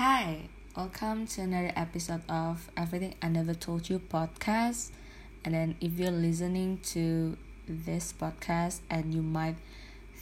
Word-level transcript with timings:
Hi, 0.00 0.48
welcome 0.72 1.28
to 1.36 1.44
another 1.44 1.76
episode 1.76 2.24
of 2.24 2.72
Everything 2.72 3.20
I 3.20 3.28
Never 3.28 3.52
Told 3.52 3.92
You 3.92 4.00
podcast. 4.00 4.96
And 5.44 5.52
then, 5.52 5.76
if 5.76 6.00
you're 6.00 6.08
listening 6.08 6.80
to 6.96 7.36
this 7.68 8.16
podcast 8.16 8.80
and 8.88 9.12
you 9.12 9.20
might 9.20 9.60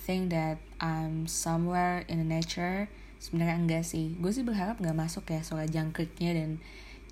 think 0.02 0.34
that 0.34 0.58
I'm 0.82 1.30
somewhere 1.30 2.02
in 2.10 2.18
the 2.18 2.26
nature, 2.26 2.90
sebenarnya 3.22 3.54
enggak 3.54 3.86
sih. 3.86 4.18
Gue 4.18 4.34
sih 4.34 4.42
berharap 4.42 4.82
nggak 4.82 4.98
masuk 4.98 5.30
ya 5.30 5.46
suara 5.46 5.70
jangkriknya 5.70 6.34
dan 6.34 6.58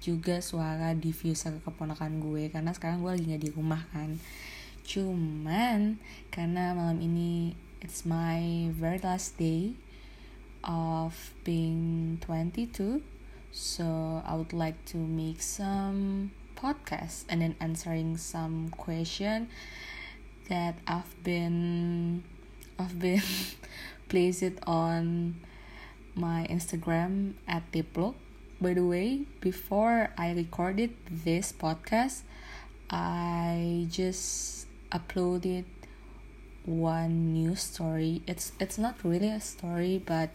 juga 0.02 0.42
suara 0.42 0.90
diffuser 0.98 1.62
keponakan 1.62 2.18
gue 2.18 2.50
karena 2.50 2.74
sekarang 2.74 2.98
gue 2.98 3.14
lagi 3.14 3.30
nggak 3.30 3.44
di 3.46 3.50
rumah 3.54 3.86
kan. 3.94 4.18
Cuman 4.82 6.02
karena 6.34 6.74
malam 6.74 6.98
ini 6.98 7.54
it's 7.78 8.02
my 8.02 8.74
very 8.74 8.98
last 8.98 9.38
day 9.38 9.78
of 10.66 11.32
being 11.44 12.18
22 12.20 13.00
so 13.52 14.22
i 14.26 14.34
would 14.34 14.52
like 14.52 14.84
to 14.84 14.98
make 14.98 15.40
some 15.40 16.30
podcasts 16.56 17.24
and 17.28 17.40
then 17.40 17.54
answering 17.60 18.16
some 18.16 18.68
question 18.70 19.48
that 20.48 20.74
i've 20.86 21.22
been 21.22 22.22
i've 22.78 22.98
been 22.98 23.22
placed 24.08 24.42
it 24.42 24.58
on 24.66 25.36
my 26.14 26.46
instagram 26.50 27.32
at 27.46 27.62
diplo 27.72 28.14
by 28.60 28.74
the 28.74 28.84
way 28.84 29.22
before 29.40 30.10
i 30.18 30.32
recorded 30.32 30.90
this 31.08 31.52
podcast 31.52 32.22
i 32.90 33.86
just 33.90 34.66
uploaded 34.90 35.64
one 36.66 37.32
news 37.32 37.62
story. 37.62 38.22
It's 38.26 38.52
it's 38.60 38.76
not 38.76 39.02
really 39.02 39.30
a 39.30 39.40
story, 39.40 40.02
but 40.04 40.30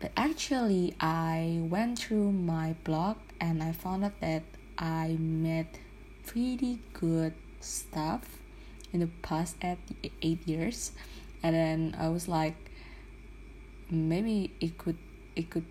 but 0.00 0.10
actually 0.16 0.94
I 1.00 1.60
went 1.62 1.98
through 1.98 2.32
my 2.32 2.74
blog 2.84 3.16
and 3.40 3.62
I 3.62 3.72
found 3.72 4.04
out 4.04 4.20
that 4.20 4.42
I 4.76 5.16
made 5.20 5.68
pretty 6.26 6.80
good 6.92 7.34
stuff 7.60 8.38
in 8.92 9.00
the 9.00 9.08
past 9.22 9.56
eight, 9.62 9.78
eight 10.22 10.46
years 10.46 10.92
and 11.42 11.54
then 11.54 11.96
I 11.98 12.08
was 12.08 12.28
like 12.28 12.56
maybe 13.90 14.50
it 14.60 14.78
could 14.78 14.98
it 15.36 15.50
could 15.50 15.66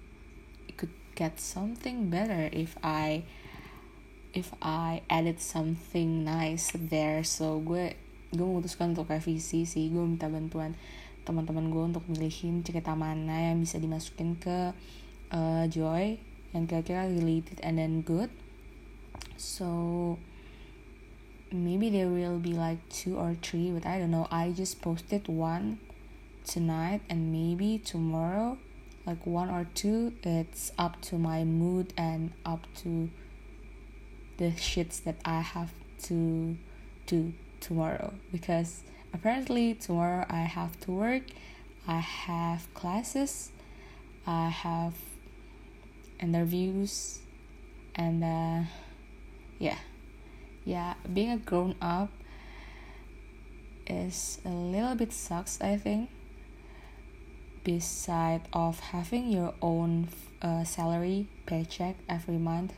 it 0.68 0.78
could 0.78 0.94
get 1.16 1.40
something 1.40 2.10
better 2.10 2.50
if 2.52 2.78
I 2.84 3.24
if 4.34 4.54
I 4.62 5.02
added 5.10 5.40
something 5.42 6.24
nice 6.24 6.72
there 6.74 7.24
so 7.24 7.60
gue 7.60 7.96
gue 8.34 8.46
memutuskan 8.46 8.98
untuk 8.98 9.14
revisi 9.14 9.70
sih 9.70 9.94
gue 9.94 10.02
minta 10.02 10.26
bantuan 10.26 10.74
teman-teman 11.24 11.72
gue 11.72 11.84
untuk 11.96 12.04
milihin 12.10 12.66
cerita 12.66 12.98
mana 12.98 13.54
yang 13.54 13.64
bisa 13.64 13.80
dimasukin 13.80 14.36
ke 14.36 14.76
uh, 15.32 15.64
Joy 15.72 16.20
yang 16.52 16.70
kira-kira 16.70 17.10
related 17.10 17.58
and 17.66 17.80
then 17.80 18.06
good. 18.06 18.30
So 19.40 20.20
maybe 21.50 21.90
there 21.90 22.12
will 22.12 22.38
be 22.38 22.54
like 22.54 22.84
two 22.92 23.18
or 23.18 23.34
three 23.40 23.72
but 23.72 23.88
I 23.88 23.98
don't 23.98 24.12
know. 24.12 24.28
I 24.30 24.52
just 24.52 24.84
posted 24.84 25.32
one 25.32 25.80
tonight 26.44 27.02
and 27.10 27.32
maybe 27.32 27.80
tomorrow 27.80 28.60
like 29.08 29.26
one 29.26 29.50
or 29.50 29.68
two 29.76 30.14
it's 30.24 30.72
up 30.78 31.02
to 31.08 31.16
my 31.16 31.44
mood 31.44 31.94
and 31.96 32.32
up 32.46 32.68
to 32.84 33.10
the 34.38 34.52
shits 34.60 35.04
that 35.04 35.16
I 35.24 35.40
have 35.40 35.72
to 36.12 36.58
do 37.08 37.34
tomorrow 37.64 38.14
because 38.32 38.84
apparently 39.14 39.74
tomorrow 39.74 40.26
I 40.30 40.42
have 40.42 40.80
to 40.82 40.92
work, 40.92 41.24
I 41.88 42.00
have 42.00 42.72
classes, 42.74 43.52
I 44.28 44.50
have 44.50 44.94
interviews, 46.20 47.20
and 47.96 48.24
uh, 48.24 48.68
yeah, 49.60 49.78
yeah, 50.66 50.96
being 51.12 51.32
a 51.32 51.38
grown 51.38 51.76
up 51.82 52.10
is 53.88 54.40
a 54.46 54.50
little 54.50 54.96
bit 54.96 55.14
sucks, 55.14 55.62
I 55.62 55.78
think. 55.78 56.10
Beside 57.64 58.42
of 58.52 58.80
having 58.80 59.30
your 59.32 59.54
own 59.62 60.10
uh, 60.42 60.66
salary 60.66 61.28
paycheck 61.46 61.96
every 62.10 62.38
month, 62.38 62.74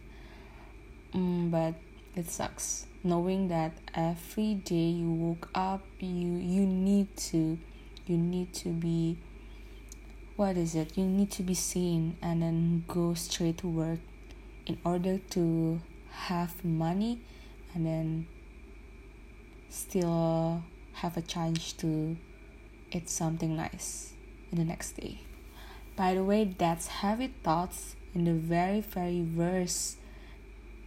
mm, 1.12 1.50
but 1.50 1.74
it 2.16 2.30
sucks 2.30 2.86
knowing 3.06 3.48
that 3.48 3.72
every 3.94 4.56
day 4.56 4.90
you 4.90 5.10
woke 5.12 5.48
up 5.54 5.84
you 6.00 6.38
you 6.38 6.66
need 6.66 7.16
to 7.16 7.58
you 8.08 8.18
need 8.18 8.52
to 8.52 8.70
be 8.70 9.16
what 10.36 10.58
is 10.58 10.76
it? 10.76 10.98
You 10.98 11.06
need 11.06 11.32
to 11.32 11.44
be 11.44 11.54
seen 11.54 12.18
and 12.22 12.42
then 12.42 12.84
go 12.90 13.14
straight 13.14 13.60
to 13.60 13.68
work 13.68 14.00
in 14.66 14.78
order 14.84 15.18
to 15.30 15.80
have 16.12 16.66
money 16.66 17.22
and 17.74 17.86
then 17.86 18.28
still 19.70 20.64
have 20.94 21.16
a 21.16 21.22
chance 21.22 21.72
to 21.74 22.18
eat 22.92 23.10
something 23.10 23.56
nice 23.56 24.12
in 24.52 24.58
the 24.58 24.66
next 24.66 24.98
day. 24.98 25.22
By 25.96 26.16
the 26.16 26.24
way 26.24 26.44
that's 26.44 26.88
heavy 26.88 27.34
thoughts 27.44 27.96
in 28.14 28.26
the 28.26 28.34
very 28.34 28.82
very 28.82 29.22
worst 29.22 29.98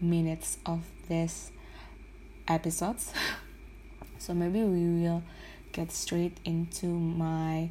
minutes 0.00 0.58
of 0.66 0.84
this 1.08 1.52
episodes. 2.48 3.12
So 4.18 4.34
maybe 4.34 4.62
we 4.62 5.02
will 5.02 5.22
get 5.72 5.92
straight 5.92 6.36
into 6.44 6.86
my 6.86 7.70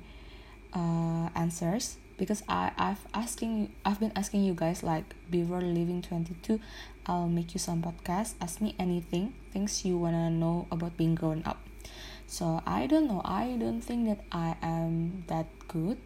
uh, 0.73 1.29
answers 1.35 1.97
because 2.17 2.41
I, 2.47 2.71
I've 2.77 3.05
asking 3.13 3.73
I've 3.85 3.99
been 3.99 4.13
asking 4.15 4.43
you 4.43 4.53
guys 4.53 4.81
like 4.81 5.13
before 5.29 5.61
leaving 5.61 6.01
22 6.01 6.59
I'll 7.05 7.27
make 7.27 7.53
you 7.53 7.59
some 7.59 7.83
podcast 7.83 8.33
ask 8.41 8.59
me 8.59 8.75
anything 8.79 9.33
things 9.53 9.85
you 9.85 9.97
wanna 9.97 10.29
know 10.29 10.67
about 10.71 10.97
being 10.97 11.15
grown 11.15 11.43
up. 11.45 11.59
So 12.27 12.61
I 12.65 12.87
don't 12.87 13.07
know. 13.07 13.21
I 13.23 13.55
don't 13.59 13.81
think 13.81 14.07
that 14.07 14.19
I 14.31 14.55
am 14.61 15.23
that 15.27 15.47
good 15.67 15.97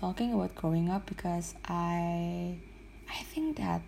talking 0.00 0.32
about 0.34 0.54
growing 0.54 0.90
up 0.90 1.06
because 1.06 1.54
I 1.64 2.56
I 3.08 3.22
think 3.30 3.56
that 3.58 3.82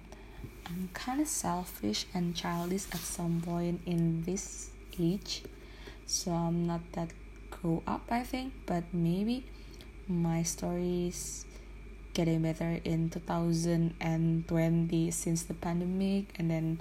kind 0.93 1.21
of 1.21 1.29
selfish 1.29 2.07
and 2.15 2.35
childish 2.35 2.87
at 2.93 3.01
some 3.01 3.43
point 3.45 3.81
in 3.87 4.23
this 4.25 4.71
age, 4.99 5.43
so 6.07 6.33
I'm 6.33 6.67
not 6.67 6.81
that 6.93 7.11
grow 7.51 7.83
up, 7.87 8.03
I 8.11 8.23
think, 8.23 8.53
but 8.67 8.85
maybe 8.93 9.45
my 10.09 10.43
stories 10.43 11.45
getting 12.13 12.43
better 12.43 12.81
in 12.85 13.11
2020 13.11 15.11
since 15.11 15.43
the 15.43 15.55
pandemic 15.55 16.27
and 16.39 16.51
then 16.51 16.81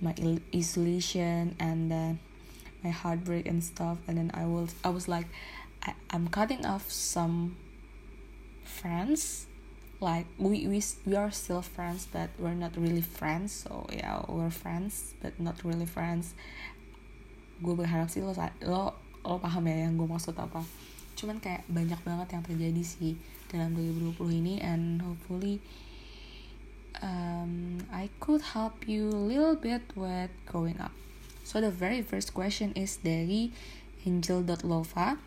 my 0.00 0.14
isolation 0.54 1.56
and 1.58 1.90
then 1.90 2.18
my 2.84 2.90
heartbreak 2.90 3.46
and 3.46 3.62
stuff 3.62 3.98
and 4.06 4.16
then 4.16 4.30
I 4.32 4.46
was 4.46 4.74
I 4.84 4.90
was 4.90 5.08
like 5.08 5.26
I, 5.82 5.94
I'm 6.10 6.28
cutting 6.28 6.64
off 6.64 6.90
some 6.90 7.56
friends 8.64 9.46
like 10.00 10.24
we 10.40 10.64
we 10.66 10.80
we 11.04 11.14
are 11.14 11.30
still 11.30 11.60
friends 11.60 12.08
but 12.08 12.32
we're 12.40 12.56
not 12.56 12.72
really 12.76 13.04
friends. 13.04 13.64
So 13.68 13.86
yeah 13.92 14.24
we're 14.26 14.52
friends 14.52 15.12
but 15.20 15.36
not 15.36 15.60
really 15.60 15.86
friends. 15.86 16.32
Gue 17.60 17.76
berharap 17.76 18.08
sih 18.08 18.24
lo 18.24 18.32
lo 18.64 18.96
lo 19.20 19.36
paham 19.36 19.68
ya 19.68 19.84
yang 19.86 20.00
gue 20.00 20.08
maksud 20.08 20.32
apa. 20.40 20.64
Cuman 21.14 21.36
kayak 21.38 21.68
banyak 21.68 22.00
banget 22.00 22.28
yang 22.32 22.42
terjadi 22.44 22.82
sih 22.82 23.14
dalam 23.52 23.76
2020 23.76 24.40
ini 24.40 24.54
and 24.64 25.04
hopefully 25.04 25.60
um, 27.04 27.84
I 27.92 28.08
could 28.24 28.40
help 28.56 28.88
you 28.88 29.12
a 29.12 29.22
little 29.28 29.56
bit 29.56 29.84
with 29.92 30.32
growing 30.48 30.80
up. 30.80 30.96
So 31.44 31.60
the 31.60 31.68
very 31.68 32.00
first 32.00 32.32
question 32.32 32.72
is 32.72 32.96
dari 33.04 33.52
angel.lova 34.08 35.20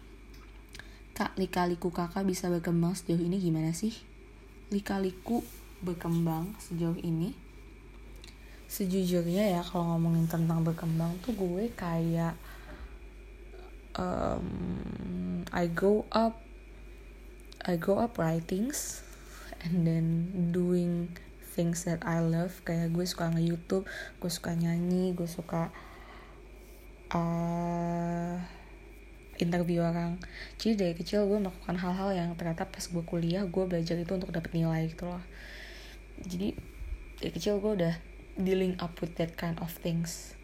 Kak, 1.14 1.38
lika-liku 1.38 1.94
kakak 1.94 2.26
bisa 2.26 2.50
berkembang 2.50 2.98
sejauh 2.98 3.22
ini 3.22 3.38
gimana 3.38 3.70
sih? 3.70 3.94
Lika-liku 4.74 5.46
berkembang 5.86 6.58
sejauh 6.58 6.98
ini? 6.98 7.38
Sejujurnya 8.66 9.54
ya 9.54 9.62
kalau 9.62 9.94
ngomongin 9.94 10.26
tentang 10.26 10.66
berkembang 10.66 11.14
tuh 11.22 11.38
gue 11.38 11.70
kayak 11.78 12.34
um, 13.94 15.46
I 15.54 15.70
go 15.70 16.10
up 16.10 16.42
I 17.62 17.78
go 17.78 18.02
up 18.02 18.18
writings 18.18 19.06
and 19.62 19.86
then 19.86 20.08
doing 20.50 21.14
things 21.54 21.86
that 21.86 22.02
I 22.02 22.18
love. 22.18 22.66
Kayak 22.66 22.98
gue 22.98 23.06
suka 23.06 23.30
nge 23.30 23.46
YouTube 23.46 23.86
gue 24.18 24.32
suka 24.34 24.58
nyanyi 24.58 25.14
gue 25.14 25.30
suka 25.30 25.70
uh, 27.14 28.42
interview 29.42 29.82
orang. 29.82 30.22
Jadi 30.62 30.74
dari 30.78 30.94
kecil 30.94 31.26
gue 31.26 31.40
melakukan 31.42 31.78
hal-hal 31.80 32.10
yang 32.14 32.30
ternyata 32.38 32.70
pas 32.70 32.86
gue 32.86 33.04
kuliah 33.06 33.46
gue 33.48 33.64
belajar 33.66 33.98
itu 33.98 34.12
untuk 34.14 34.30
dapat 34.30 34.54
nilai 34.54 34.90
gitu 34.92 35.10
loh. 35.10 35.24
Jadi 36.22 36.54
dari 37.18 37.32
kecil 37.34 37.58
gue 37.58 37.72
udah 37.84 37.96
dealing 38.38 38.78
up 38.82 38.98
with 39.02 39.14
that 39.18 39.34
kind 39.38 39.58
of 39.62 39.70
things 39.82 40.38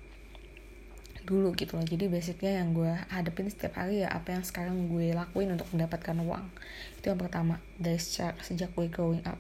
dulu 1.30 1.54
gitu 1.54 1.78
loh. 1.78 1.86
Jadi 1.86 2.10
basicnya 2.10 2.58
yang 2.58 2.74
gue 2.74 2.90
hadapin 3.14 3.46
setiap 3.52 3.78
hari 3.78 4.02
ya 4.02 4.10
apa 4.10 4.34
yang 4.34 4.42
sekarang 4.42 4.90
gue 4.90 5.14
lakuin 5.14 5.54
untuk 5.54 5.70
mendapatkan 5.70 6.18
uang. 6.18 6.50
Itu 6.98 7.14
yang 7.14 7.22
pertama 7.22 7.62
dari 7.78 8.02
sejak, 8.02 8.42
sejak 8.42 8.74
gue 8.74 8.90
growing 8.90 9.22
up. 9.30 9.38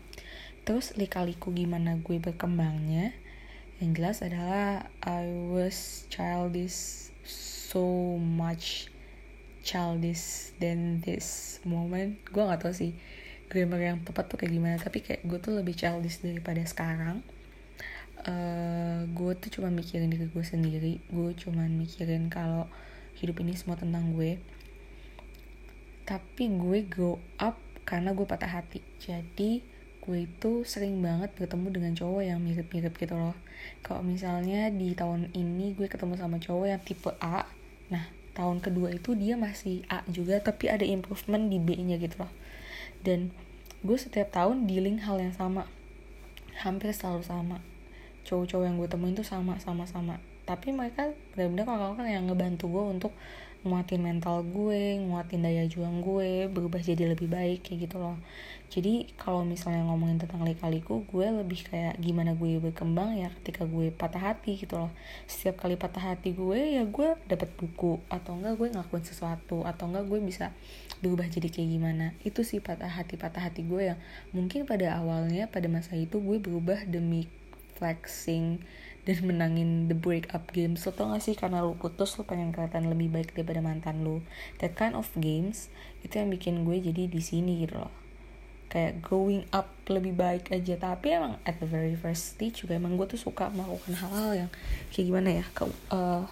Terus 0.70 0.94
lika-liku 0.94 1.50
gimana 1.50 1.98
gue 1.98 2.22
berkembangnya 2.22 3.18
yang 3.82 3.96
jelas 3.96 4.22
adalah 4.22 4.92
I 5.02 5.26
was 5.50 6.06
childish 6.12 7.10
so 7.26 8.20
much 8.20 8.92
childish 9.62 10.56
than 10.58 11.04
this 11.04 11.60
moment. 11.68 12.20
Gue 12.32 12.44
gak 12.46 12.64
tau 12.64 12.74
sih 12.74 12.96
grammar 13.50 13.82
yang 13.82 13.98
tepat 14.06 14.30
tuh 14.30 14.38
kayak 14.38 14.54
gimana 14.54 14.78
tapi 14.78 15.02
kayak 15.02 15.26
gue 15.26 15.40
tuh 15.42 15.58
lebih 15.58 15.74
childish 15.74 16.22
daripada 16.22 16.62
sekarang. 16.64 17.26
Uh, 18.20 19.08
gue 19.16 19.32
tuh 19.40 19.60
cuma 19.60 19.72
mikirin 19.72 20.12
diri 20.12 20.28
gue 20.28 20.46
sendiri. 20.46 20.94
Gue 21.10 21.34
cuma 21.36 21.66
mikirin 21.66 22.28
kalau 22.28 22.68
hidup 23.20 23.40
ini 23.42 23.56
semua 23.56 23.80
tentang 23.80 24.12
gue. 24.14 24.38
Tapi 26.06 26.44
gue 26.50 26.80
grow 26.90 27.18
up 27.40 27.58
karena 27.88 28.14
gue 28.14 28.26
patah 28.28 28.50
hati. 28.50 28.84
Jadi 29.02 29.64
gue 30.00 30.18
itu 30.26 30.66
sering 30.66 31.00
banget 31.06 31.32
bertemu 31.38 31.68
dengan 31.70 31.94
cowok 31.94 32.22
yang 32.26 32.40
mirip-mirip 32.42 32.94
gitu 32.98 33.16
loh. 33.16 33.38
Kalau 33.86 34.02
misalnya 34.02 34.68
di 34.74 34.96
tahun 34.96 35.32
ini 35.36 35.76
gue 35.78 35.88
ketemu 35.88 36.16
sama 36.18 36.38
cowok 36.42 36.66
yang 36.70 36.82
tipe 36.82 37.12
A 37.20 37.46
nah 37.90 38.06
tahun 38.38 38.62
kedua 38.64 38.94
itu 38.94 39.18
dia 39.18 39.36
masih 39.36 39.84
A 39.90 40.06
juga 40.10 40.40
tapi 40.40 40.70
ada 40.70 40.86
improvement 40.86 41.50
di 41.50 41.58
B 41.58 41.76
nya 41.82 41.98
gitu 41.98 42.26
loh. 42.26 42.32
Dan 43.02 43.34
gue 43.82 43.98
setiap 43.98 44.34
tahun 44.36 44.68
dealing 44.68 45.04
hal 45.04 45.20
yang 45.20 45.34
sama. 45.34 45.66
Hampir 46.60 46.92
selalu 46.92 47.24
sama. 47.24 47.58
Cowok-cowok 48.28 48.66
yang 48.68 48.76
gue 48.78 48.90
temuin 48.92 49.16
tuh 49.16 49.28
sama 49.28 49.58
sama 49.64 49.88
sama. 49.88 50.20
Tapi 50.44 50.74
mereka 50.74 51.14
benar-benar 51.34 51.68
orang-orang 51.70 52.10
yang 52.20 52.24
ngebantu 52.28 52.66
gue 52.68 52.84
untuk 52.98 53.14
nguatin 53.60 54.00
mental 54.00 54.40
gue, 54.48 55.04
nguatin 55.04 55.44
daya 55.44 55.68
juang 55.68 56.00
gue, 56.00 56.48
berubah 56.48 56.80
jadi 56.80 57.12
lebih 57.12 57.28
baik 57.28 57.68
kayak 57.68 57.92
gitu 57.92 58.00
loh. 58.00 58.16
Jadi 58.70 59.10
kalau 59.20 59.44
misalnya 59.44 59.84
ngomongin 59.84 60.22
tentang 60.22 60.46
lika-liku, 60.48 61.04
gue 61.10 61.28
lebih 61.28 61.68
kayak 61.68 62.00
gimana 62.00 62.38
gue 62.40 62.62
berkembang 62.62 63.20
ya 63.20 63.28
ketika 63.42 63.68
gue 63.68 63.92
patah 63.92 64.32
hati 64.32 64.62
gitu 64.62 64.80
loh. 64.80 64.92
Setiap 65.28 65.60
kali 65.60 65.76
patah 65.76 66.14
hati 66.14 66.32
gue 66.32 66.80
ya 66.80 66.88
gue 66.88 67.20
dapat 67.28 67.50
buku 67.60 68.00
atau 68.08 68.40
enggak 68.40 68.56
gue 68.56 68.68
ngakuin 68.80 69.04
sesuatu 69.04 69.68
atau 69.68 69.92
enggak 69.92 70.06
gue 70.08 70.20
bisa 70.24 70.56
berubah 71.04 71.28
jadi 71.28 71.52
kayak 71.52 71.70
gimana. 71.74 72.06
Itu 72.24 72.48
sih 72.48 72.64
patah 72.64 72.88
hati 72.88 73.20
patah 73.20 73.44
hati 73.44 73.68
gue 73.68 73.92
yang 73.92 74.00
mungkin 74.32 74.64
pada 74.64 74.96
awalnya 74.96 75.52
pada 75.52 75.68
masa 75.68 76.00
itu 76.00 76.22
gue 76.24 76.38
berubah 76.40 76.88
demi 76.88 77.28
flexing 77.76 78.62
dan 79.10 79.26
menangin 79.26 79.90
the 79.90 79.98
break 79.98 80.30
up 80.38 80.54
games. 80.54 80.86
Lo 80.86 80.94
tau 80.94 81.10
gak 81.10 81.26
sih 81.26 81.34
karena 81.34 81.66
lo 81.66 81.74
putus 81.74 82.14
lo 82.22 82.30
pengen 82.30 82.54
kelihatan 82.54 82.86
lebih 82.86 83.10
baik 83.10 83.34
daripada 83.34 83.58
mantan 83.66 84.06
lo. 84.06 84.22
That 84.62 84.78
kind 84.78 84.94
of 84.94 85.10
games 85.18 85.74
itu 86.06 86.22
yang 86.22 86.30
bikin 86.30 86.62
gue 86.62 86.78
jadi 86.78 87.10
di 87.10 87.18
sini 87.18 87.66
gitu 87.66 87.82
loh. 87.82 87.90
Kayak 88.70 89.02
growing 89.02 89.50
up 89.50 89.74
lebih 89.90 90.14
baik 90.14 90.54
aja. 90.54 90.78
Tapi 90.78 91.18
emang 91.18 91.42
at 91.42 91.58
the 91.58 91.66
very 91.66 91.98
first 91.98 92.38
stage 92.38 92.62
juga 92.62 92.78
emang 92.78 93.02
gue 93.02 93.10
tuh 93.10 93.18
suka 93.18 93.50
melakukan 93.50 93.98
hal-hal 93.98 94.46
yang 94.46 94.50
kayak 94.94 95.06
gimana 95.10 95.30
ya 95.42 95.46
ke 95.58 95.66
uh, 95.90 96.30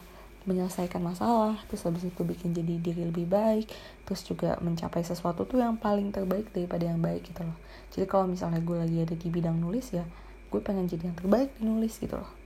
menyelesaikan 0.48 1.04
masalah 1.04 1.60
terus 1.68 1.84
habis 1.84 2.08
itu 2.08 2.24
bikin 2.24 2.56
jadi 2.56 2.80
diri 2.80 3.04
lebih 3.04 3.28
baik 3.28 3.68
terus 4.08 4.24
juga 4.24 4.56
mencapai 4.64 5.04
sesuatu 5.04 5.44
tuh 5.44 5.60
yang 5.60 5.76
paling 5.76 6.14
terbaik 6.14 6.54
daripada 6.54 6.86
yang 6.86 7.02
baik 7.02 7.26
gitu 7.26 7.42
loh. 7.42 7.58
Jadi 7.90 8.06
kalau 8.06 8.30
misalnya 8.30 8.62
gue 8.62 8.78
lagi 8.78 8.98
ada 9.02 9.16
di 9.18 9.28
bidang 9.34 9.58
nulis 9.58 9.90
ya 9.98 10.06
gue 10.48 10.62
pengen 10.64 10.88
jadi 10.88 11.12
yang 11.12 11.18
terbaik 11.20 11.52
di 11.60 11.68
nulis 11.68 12.00
gitu 12.00 12.16
loh 12.16 12.37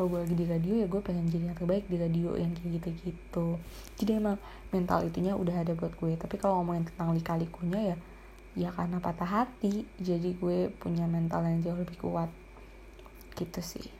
kalau 0.00 0.16
gue 0.16 0.24
lagi 0.24 0.32
di 0.32 0.48
radio 0.48 0.80
ya 0.80 0.88
gue 0.88 0.96
pengen 1.04 1.28
jadi 1.28 1.52
yang 1.52 1.58
terbaik 1.60 1.84
di 1.84 2.00
radio 2.00 2.32
yang 2.32 2.56
kayak 2.56 2.80
gitu-gitu. 2.80 3.60
Jadi 4.00 4.16
emang 4.16 4.40
mental 4.72 5.04
itunya 5.04 5.36
udah 5.36 5.60
ada 5.60 5.76
buat 5.76 5.92
gue. 5.92 6.16
Tapi 6.16 6.40
kalau 6.40 6.64
ngomongin 6.64 6.88
tentang 6.88 7.12
lika-likunya 7.12 7.92
ya 7.92 7.96
ya 8.56 8.68
karena 8.72 8.96
patah 8.96 9.28
hati 9.28 9.84
jadi 10.00 10.32
gue 10.40 10.72
punya 10.80 11.04
mental 11.04 11.44
yang 11.44 11.60
jauh 11.60 11.76
lebih 11.76 12.00
kuat. 12.00 12.32
Gitu 13.36 13.60
sih. 13.60 13.92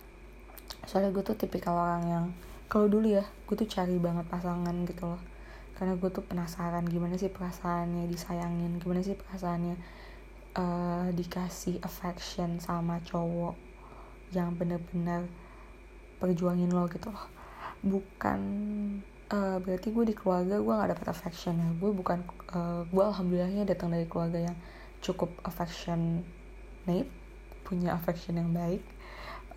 Soalnya 0.88 1.12
gue 1.12 1.20
tuh 1.20 1.36
tipikal 1.36 1.76
orang 1.76 2.04
yang 2.08 2.24
kalau 2.72 2.88
dulu 2.88 3.04
ya 3.04 3.28
gue 3.44 3.60
tuh 3.60 3.68
cari 3.68 4.00
banget 4.00 4.24
pasangan 4.24 4.72
gitu 4.88 5.04
loh. 5.04 5.20
Karena 5.76 6.00
gue 6.00 6.08
tuh 6.08 6.24
penasaran 6.24 6.88
gimana 6.88 7.20
sih 7.20 7.28
perasaannya 7.28 8.08
disayangin 8.08 8.80
gimana 8.80 9.04
sih 9.04 9.20
perasaannya 9.20 9.76
uh, 10.56 11.12
dikasih 11.12 11.84
affection 11.84 12.56
sama 12.56 13.04
cowok 13.04 13.52
yang 14.32 14.56
bener-bener 14.56 15.28
perjuangin 16.20 16.70
lo 16.70 16.86
gitu 16.92 17.08
loh. 17.08 17.26
Bukan 17.80 18.40
uh, 19.32 19.58
berarti 19.58 19.88
gue 19.90 20.04
di 20.04 20.14
keluarga 20.14 20.60
gue 20.60 20.74
gak 20.76 20.90
dapet 20.92 21.06
affection 21.08 21.56
ya. 21.56 21.68
Gue 21.80 21.90
bukan 21.96 22.20
uh, 22.52 22.84
gue 22.86 23.04
alhamdulillahnya 23.04 23.64
datang 23.64 23.90
dari 23.90 24.04
keluarga 24.04 24.52
yang 24.52 24.56
cukup 25.00 25.32
affection 25.48 26.20
need 26.84 27.08
punya 27.64 27.96
affection 27.96 28.36
yang 28.36 28.52
baik. 28.52 28.84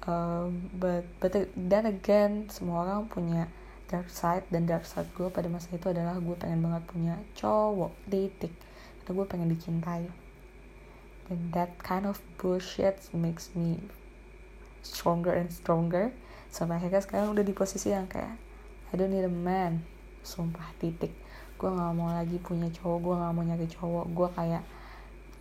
Uh, 0.03 0.51
but 0.79 1.07
but 1.19 1.31
then 1.55 1.87
again 1.87 2.47
semua 2.51 2.83
orang 2.83 3.07
punya 3.07 3.47
dark 3.87 4.11
side 4.11 4.43
dan 4.51 4.67
dark 4.67 4.83
side 4.83 5.07
gue 5.15 5.27
pada 5.31 5.47
masa 5.47 5.71
itu 5.75 5.87
adalah 5.91 6.19
gue 6.19 6.35
pengen 6.35 6.59
banget 6.63 6.83
punya 6.89 7.15
cowok 7.37 7.91
titik 8.07 8.51
karena 9.03 9.11
gue 9.19 9.25
pengen 9.27 9.49
dicintai. 9.51 10.03
And 11.31 11.55
that 11.55 11.79
kind 11.79 12.03
of 12.03 12.19
bullshit 12.35 12.99
makes 13.15 13.55
me 13.55 13.79
stronger 14.83 15.31
and 15.31 15.47
stronger 15.47 16.11
sampai 16.53 16.77
akhirnya 16.77 17.01
sekarang 17.01 17.33
udah 17.33 17.41
di 17.41 17.53
posisi 17.57 17.89
yang 17.89 18.05
kayak 18.05 18.37
I 18.93 18.93
don't 18.93 19.09
need 19.09 19.25
a 19.25 19.33
man. 19.33 19.81
Sumpah 20.21 20.69
titik. 20.77 21.09
Gue 21.57 21.69
nggak 21.73 21.91
mau 21.97 22.13
lagi 22.13 22.37
punya 22.37 22.69
cowok 22.69 22.97
gue 23.01 23.13
nggak 23.17 23.33
mau 23.33 23.41
nyari 23.41 23.65
cowok. 23.65 24.05
Gue 24.13 24.29
kayak 24.37 24.61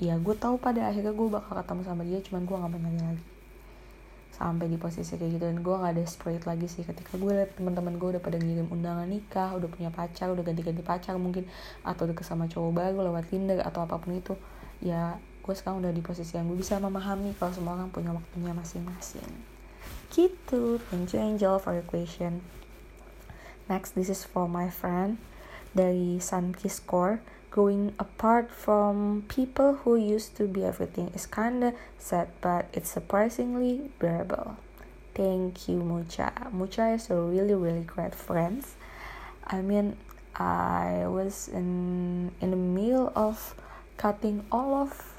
ya 0.01 0.17
gue 0.17 0.35
tahu 0.41 0.57
pada 0.57 0.89
akhirnya 0.89 1.13
gue 1.13 1.29
bakal 1.29 1.53
ketemu 1.61 1.81
sama 1.85 2.03
dia 2.09 2.19
cuman 2.25 2.43
gue 2.49 2.57
nggak 2.57 2.71
mau 2.73 2.81
nyari 2.81 3.01
lagi. 3.05 3.25
Sampai 4.33 4.73
di 4.73 4.81
posisi 4.81 5.21
kayak 5.21 5.37
gitu 5.37 5.45
dan 5.53 5.61
gue 5.61 5.75
nggak 5.77 5.95
desperate 6.01 6.45
lagi 6.49 6.65
sih. 6.65 6.81
Ketika 6.81 7.21
gue 7.21 7.29
liat 7.29 7.61
teman-teman 7.61 8.01
gue 8.01 8.09
udah 8.17 8.23
pada 8.25 8.41
ngirim 8.41 8.73
undangan 8.73 9.05
nikah 9.05 9.53
udah 9.53 9.69
punya 9.69 9.93
pacar 9.93 10.33
udah 10.33 10.41
ganti-ganti 10.41 10.81
pacar 10.81 11.21
mungkin 11.21 11.45
atau 11.85 12.09
deket 12.09 12.25
sama 12.25 12.49
cowok 12.49 12.73
baru 12.73 13.05
lewat 13.13 13.29
Tinder 13.29 13.61
atau 13.61 13.85
apa 13.85 14.01
pun 14.01 14.17
itu 14.17 14.33
ya 14.81 15.21
gue 15.45 15.55
sekarang 15.55 15.85
udah 15.85 15.93
di 15.93 16.01
posisi 16.01 16.41
yang 16.41 16.49
gue 16.49 16.57
bisa 16.57 16.81
memahami 16.81 17.37
kalau 17.37 17.53
semua 17.53 17.77
orang 17.77 17.93
punya 17.93 18.17
waktunya 18.17 18.57
masing-masing 18.57 19.52
gitu 20.13 20.77
thank 20.93 21.17
you 21.17 21.21
Angel 21.21 21.57
for 21.57 21.73
your 21.73 21.89
question. 21.89 22.45
Next 23.65 23.97
this 23.97 24.13
is 24.13 24.29
for 24.29 24.45
my 24.45 24.69
friend 24.69 25.17
dari 25.73 26.21
Sunkiss 26.21 26.85
Core 26.85 27.25
going 27.49 27.97
apart 27.97 28.53
from 28.53 29.25
people 29.33 29.81
who 29.81 29.97
used 29.97 30.37
to 30.37 30.45
be 30.45 30.69
everything 30.69 31.09
is 31.17 31.25
kinda 31.25 31.73
sad 31.97 32.29
but 32.45 32.69
it's 32.77 32.93
surprisingly 32.93 33.89
bearable. 33.97 34.61
Thank 35.17 35.65
you 35.65 35.81
Mucha. 35.81 36.29
Mucha 36.53 36.93
is 36.93 37.09
a 37.09 37.17
really 37.17 37.57
really 37.57 37.85
great 37.89 38.13
friend. 38.13 38.61
I 39.49 39.65
mean 39.65 39.97
I 40.37 41.09
was 41.09 41.49
in 41.49 42.37
in 42.45 42.53
the 42.53 42.61
middle 42.61 43.09
of 43.17 43.57
cutting 43.97 44.45
all 44.53 44.77
of 44.77 45.17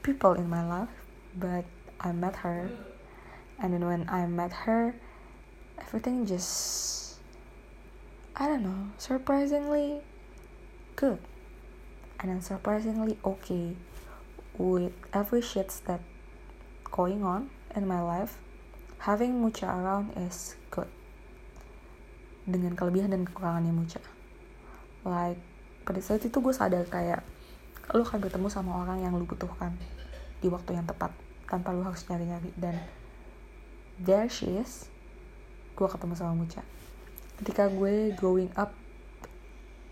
people 0.00 0.32
in 0.32 0.48
my 0.48 0.64
life 0.64 0.92
but 1.36 1.68
I 2.00 2.16
met 2.16 2.40
her 2.40 2.72
and 3.64 3.72
then 3.72 3.80
when 3.88 4.04
I 4.12 4.28
met 4.28 4.52
her 4.68 4.92
everything 5.80 6.28
just 6.28 7.16
I 8.36 8.44
don't 8.44 8.60
know 8.60 8.92
surprisingly 8.98 10.04
good. 10.96 11.22
And 12.18 12.30
then 12.30 12.40
surprisingly 12.42 13.16
okay 13.24 13.76
with 14.58 14.92
every 15.14 15.40
shit 15.40 15.70
that 15.86 16.00
going 16.90 17.22
on 17.22 17.50
in 17.74 17.86
my 17.86 18.02
life. 18.02 18.42
Having 18.98 19.38
Mucha 19.38 19.70
around 19.70 20.12
is 20.18 20.56
good. 20.74 20.90
Dengan 22.42 22.74
kelebihan 22.74 23.14
dan 23.14 23.22
kekurangannya 23.22 23.70
Mucha. 23.70 24.02
Like 25.06 25.38
pada 25.86 26.02
saat 26.02 26.26
itu 26.26 26.34
gue 26.40 26.54
sadar 26.56 26.84
kayak 26.90 27.22
lu 27.92 28.02
akan 28.02 28.18
bertemu 28.18 28.48
sama 28.50 28.82
orang 28.82 29.04
yang 29.04 29.14
lu 29.14 29.28
butuhkan 29.30 29.76
di 30.42 30.50
waktu 30.50 30.74
yang 30.74 30.90
tepat 30.90 31.14
tanpa 31.46 31.70
lu 31.70 31.86
harus 31.86 32.02
nyari-nyari. 32.10 32.50
Dan 32.58 32.82
there 34.00 34.26
she 34.26 34.58
is. 34.58 34.90
Gue 35.74 35.86
ketemu 35.90 36.14
sama 36.14 36.34
Mucha. 36.38 36.62
Ketika 37.38 37.66
gue 37.70 38.14
growing 38.14 38.50
up 38.54 38.70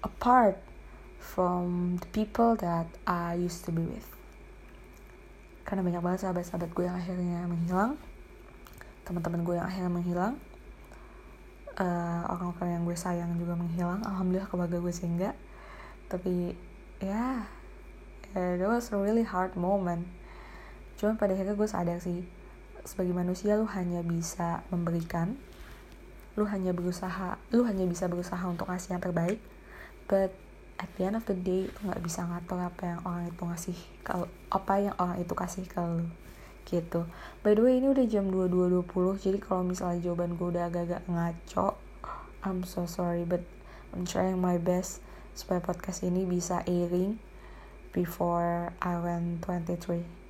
apart 0.03 0.59
from 1.23 1.97
the 2.03 2.09
people 2.11 2.59
that 2.59 2.87
I 3.07 3.39
used 3.39 3.67
to 3.67 3.75
be 3.75 3.87
with. 3.87 4.07
Karena 5.63 5.87
banyak 5.87 6.03
banget 6.03 6.27
sahabat-sahabat 6.27 6.71
gue 6.75 6.85
yang 6.87 6.99
akhirnya 6.99 7.41
menghilang. 7.47 7.93
Teman-teman 9.07 9.43
gue 9.47 9.55
yang 9.59 9.67
akhirnya 9.67 9.91
menghilang. 9.91 10.35
Uh, 11.73 12.23
orang-orang 12.29 12.71
yang 12.79 12.85
gue 12.85 12.97
sayang 12.99 13.31
juga 13.39 13.55
menghilang. 13.55 14.03
Alhamdulillah 14.03 14.51
keluarga 14.51 14.79
gue 14.79 14.93
sih 14.93 15.09
tapi 16.13 16.53
ya 17.01 17.49
yeah, 18.37 18.61
it 18.61 18.61
was 18.61 18.93
a 18.93 18.99
really 19.01 19.25
hard 19.25 19.57
moment. 19.57 20.05
Cuman 21.01 21.17
pada 21.17 21.33
akhirnya 21.33 21.57
gue 21.57 21.65
sadar 21.65 21.97
sih 22.05 22.21
sebagai 22.83 23.15
manusia 23.15 23.55
lu 23.59 23.67
hanya 23.71 24.03
bisa 24.03 24.67
memberikan 24.69 25.39
lu 26.35 26.49
hanya 26.49 26.73
berusaha 26.73 27.37
lu 27.53 27.63
hanya 27.69 27.85
bisa 27.85 28.09
berusaha 28.09 28.41
untuk 28.49 28.73
ngasih 28.73 28.97
yang 28.97 29.03
terbaik 29.05 29.39
but 30.09 30.33
at 30.81 30.91
the 30.99 31.07
end 31.07 31.15
of 31.15 31.25
the 31.31 31.37
day 31.37 31.69
lu 31.69 31.79
nggak 31.87 32.03
bisa 32.03 32.25
ngatur 32.27 32.59
apa 32.59 32.83
yang 32.97 33.01
orang 33.07 33.25
itu 33.31 33.43
ngasih 33.45 33.79
kalau 34.03 34.27
apa 34.51 34.73
yang 34.81 34.95
orang 34.99 35.23
itu 35.23 35.35
kasih 35.37 35.65
ke 35.69 35.79
lu 35.79 36.09
gitu. 36.63 37.11
By 37.43 37.59
the 37.59 37.63
way 37.63 37.83
ini 37.83 37.91
udah 37.91 38.07
jam 38.07 38.31
22.20 38.31 39.19
jadi 39.19 39.39
kalau 39.43 39.67
misalnya 39.67 39.99
jawaban 39.99 40.39
gue 40.39 40.47
udah 40.47 40.71
agak-agak 40.71 41.03
ngaco 41.11 41.75
I'm 42.47 42.63
so 42.63 42.87
sorry 42.87 43.27
but 43.27 43.43
I'm 43.91 44.07
trying 44.07 44.39
my 44.39 44.63
best 44.63 45.03
supaya 45.35 45.59
podcast 45.59 46.07
ini 46.07 46.23
bisa 46.23 46.63
airing 46.71 47.19
before 47.91 48.71
I 48.79 48.95
went 49.03 49.43
23 49.45 50.22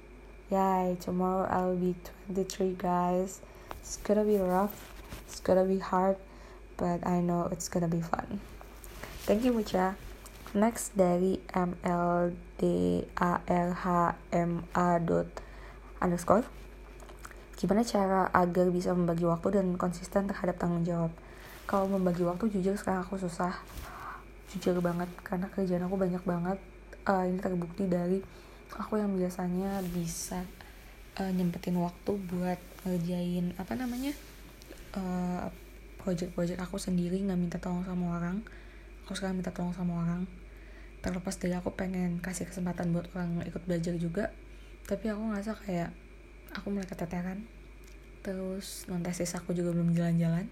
yay 0.53 1.01
tomorrow 1.01 1.49
I'll 1.49 1.73
be 1.73 1.97
23 2.29 2.77
guys. 2.77 3.41
It's 3.81 3.97
gonna 4.05 4.29
be 4.29 4.37
rough. 4.37 4.93
It's 5.25 5.41
gonna 5.41 5.65
be 5.65 5.81
hard 5.81 6.21
but 6.77 7.01
I 7.09 7.25
know 7.25 7.49
it's 7.49 7.73
gonna 7.73 7.89
be 7.89 8.05
fun. 8.05 8.37
Thank 9.25 9.49
you 9.49 9.57
Mucha 9.57 9.97
next 10.53 10.93
dari 10.93 11.41
mldalrhma 11.57 12.37
dot 15.09 15.33
underscore. 16.05 16.45
Gimana 17.57 17.81
cara 17.89 18.29
agar 18.37 18.69
bisa 18.69 18.93
membagi 18.93 19.25
waktu 19.25 19.57
dan 19.57 19.81
konsisten 19.81 20.29
terhadap 20.29 20.61
tanggung 20.61 20.85
jawab? 20.85 21.17
Kalau 21.65 21.89
membagi 21.89 22.29
waktu 22.29 22.53
jujur 22.53 22.77
sekarang 22.77 23.09
aku 23.09 23.17
susah. 23.17 23.57
Jujur 24.53 24.77
banget 24.85 25.09
karena 25.25 25.49
kerjaan 25.49 25.89
aku 25.89 25.97
banyak 25.97 26.21
banget. 26.29 26.61
Uh, 27.09 27.25
ini 27.25 27.41
terbukti 27.41 27.89
dari 27.89 28.21
aku 28.79 29.01
yang 29.01 29.13
biasanya 29.17 29.85
bisa 29.93 30.45
uh, 31.21 31.31
nyempetin 31.33 31.77
waktu 31.77 32.13
buat 32.31 32.61
ngerjain 32.87 33.53
apa 33.61 33.77
namanya 33.77 34.13
uh, 34.97 35.49
project-project 36.03 36.59
aku 36.59 36.77
sendiri 36.81 37.21
nggak 37.23 37.39
minta 37.39 37.59
tolong 37.63 37.85
sama 37.87 38.19
orang. 38.19 38.43
Aku 39.07 39.15
sekarang 39.19 39.39
minta 39.39 39.55
tolong 39.55 39.75
sama 39.75 40.03
orang. 40.03 40.27
Terlepas 41.03 41.35
dari 41.39 41.55
aku 41.59 41.75
pengen 41.75 42.23
kasih 42.23 42.47
kesempatan 42.47 42.95
buat 42.95 43.11
orang 43.15 43.43
ikut 43.47 43.67
belajar 43.67 43.95
juga 43.99 44.31
tapi 44.87 45.11
aku 45.11 45.31
ngerasa 45.31 45.55
kayak 45.63 45.91
aku 46.55 46.75
mulai 46.75 46.87
keteteran. 46.87 47.47
Terus 48.23 48.87
non 48.87 49.03
tesis 49.03 49.35
aku 49.35 49.55
juga 49.55 49.75
belum 49.75 49.95
jalan-jalan. 49.95 50.47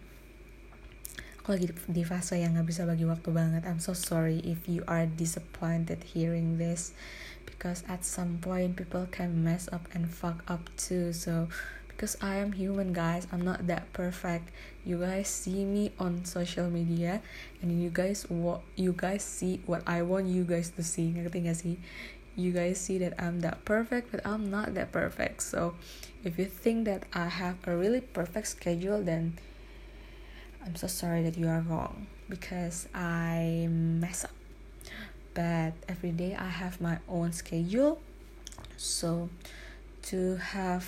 Aku 1.40 1.56
lagi 1.56 1.72
di 1.88 2.04
fase 2.04 2.36
yang 2.36 2.52
gak 2.52 2.68
bisa 2.68 2.84
bagi 2.84 3.08
waktu 3.08 3.32
banget. 3.32 3.64
I'm 3.64 3.80
so 3.80 3.96
sorry 3.96 4.44
if 4.44 4.68
you 4.68 4.84
are 4.84 5.08
disappointed 5.08 6.04
hearing 6.12 6.60
this 6.60 6.92
because 7.60 7.84
at 7.86 8.02
some 8.06 8.38
point 8.40 8.74
people 8.74 9.06
can 9.12 9.44
mess 9.44 9.68
up 9.70 9.86
and 9.92 10.08
fuck 10.08 10.42
up 10.48 10.70
too. 10.78 11.12
So 11.12 11.48
because 11.88 12.16
I 12.22 12.36
am 12.36 12.52
human 12.52 12.94
guys 12.94 13.28
I'm 13.30 13.42
not 13.42 13.66
that 13.66 13.92
perfect. 13.92 14.48
You 14.82 14.96
guys 14.96 15.28
see 15.28 15.66
me 15.66 15.92
on 16.00 16.24
social 16.24 16.70
media 16.70 17.20
and 17.60 17.82
you 17.82 17.90
guys 17.90 18.24
what 18.30 18.62
you 18.76 18.94
guys 18.96 19.22
see 19.22 19.60
what 19.66 19.82
I 19.86 20.00
want 20.00 20.26
you 20.28 20.44
guys 20.44 20.70
to 20.70 20.82
see. 20.82 21.12
You 22.36 22.52
guys 22.52 22.80
see 22.80 22.96
that 22.96 23.12
I'm 23.20 23.40
that 23.40 23.66
perfect 23.66 24.10
but 24.10 24.26
I'm 24.26 24.50
not 24.50 24.72
that 24.72 24.90
perfect. 24.90 25.42
So 25.42 25.74
if 26.24 26.38
you 26.38 26.46
think 26.46 26.86
that 26.86 27.04
I 27.12 27.28
have 27.28 27.56
a 27.66 27.76
really 27.76 28.00
perfect 28.00 28.48
schedule 28.48 29.02
then 29.02 29.36
I'm 30.64 30.76
so 30.76 30.86
sorry 30.86 31.22
that 31.24 31.36
you 31.36 31.48
are 31.48 31.60
wrong 31.60 32.06
because 32.30 32.88
I 32.94 33.68
mess 33.68 34.24
up 34.24 34.39
but 35.34 35.72
every 35.88 36.12
day 36.12 36.34
I 36.34 36.49
have 36.49 36.80
my 36.80 36.99
own 37.08 37.32
schedule. 37.32 37.99
So 38.76 39.28
to 40.10 40.37
have 40.37 40.87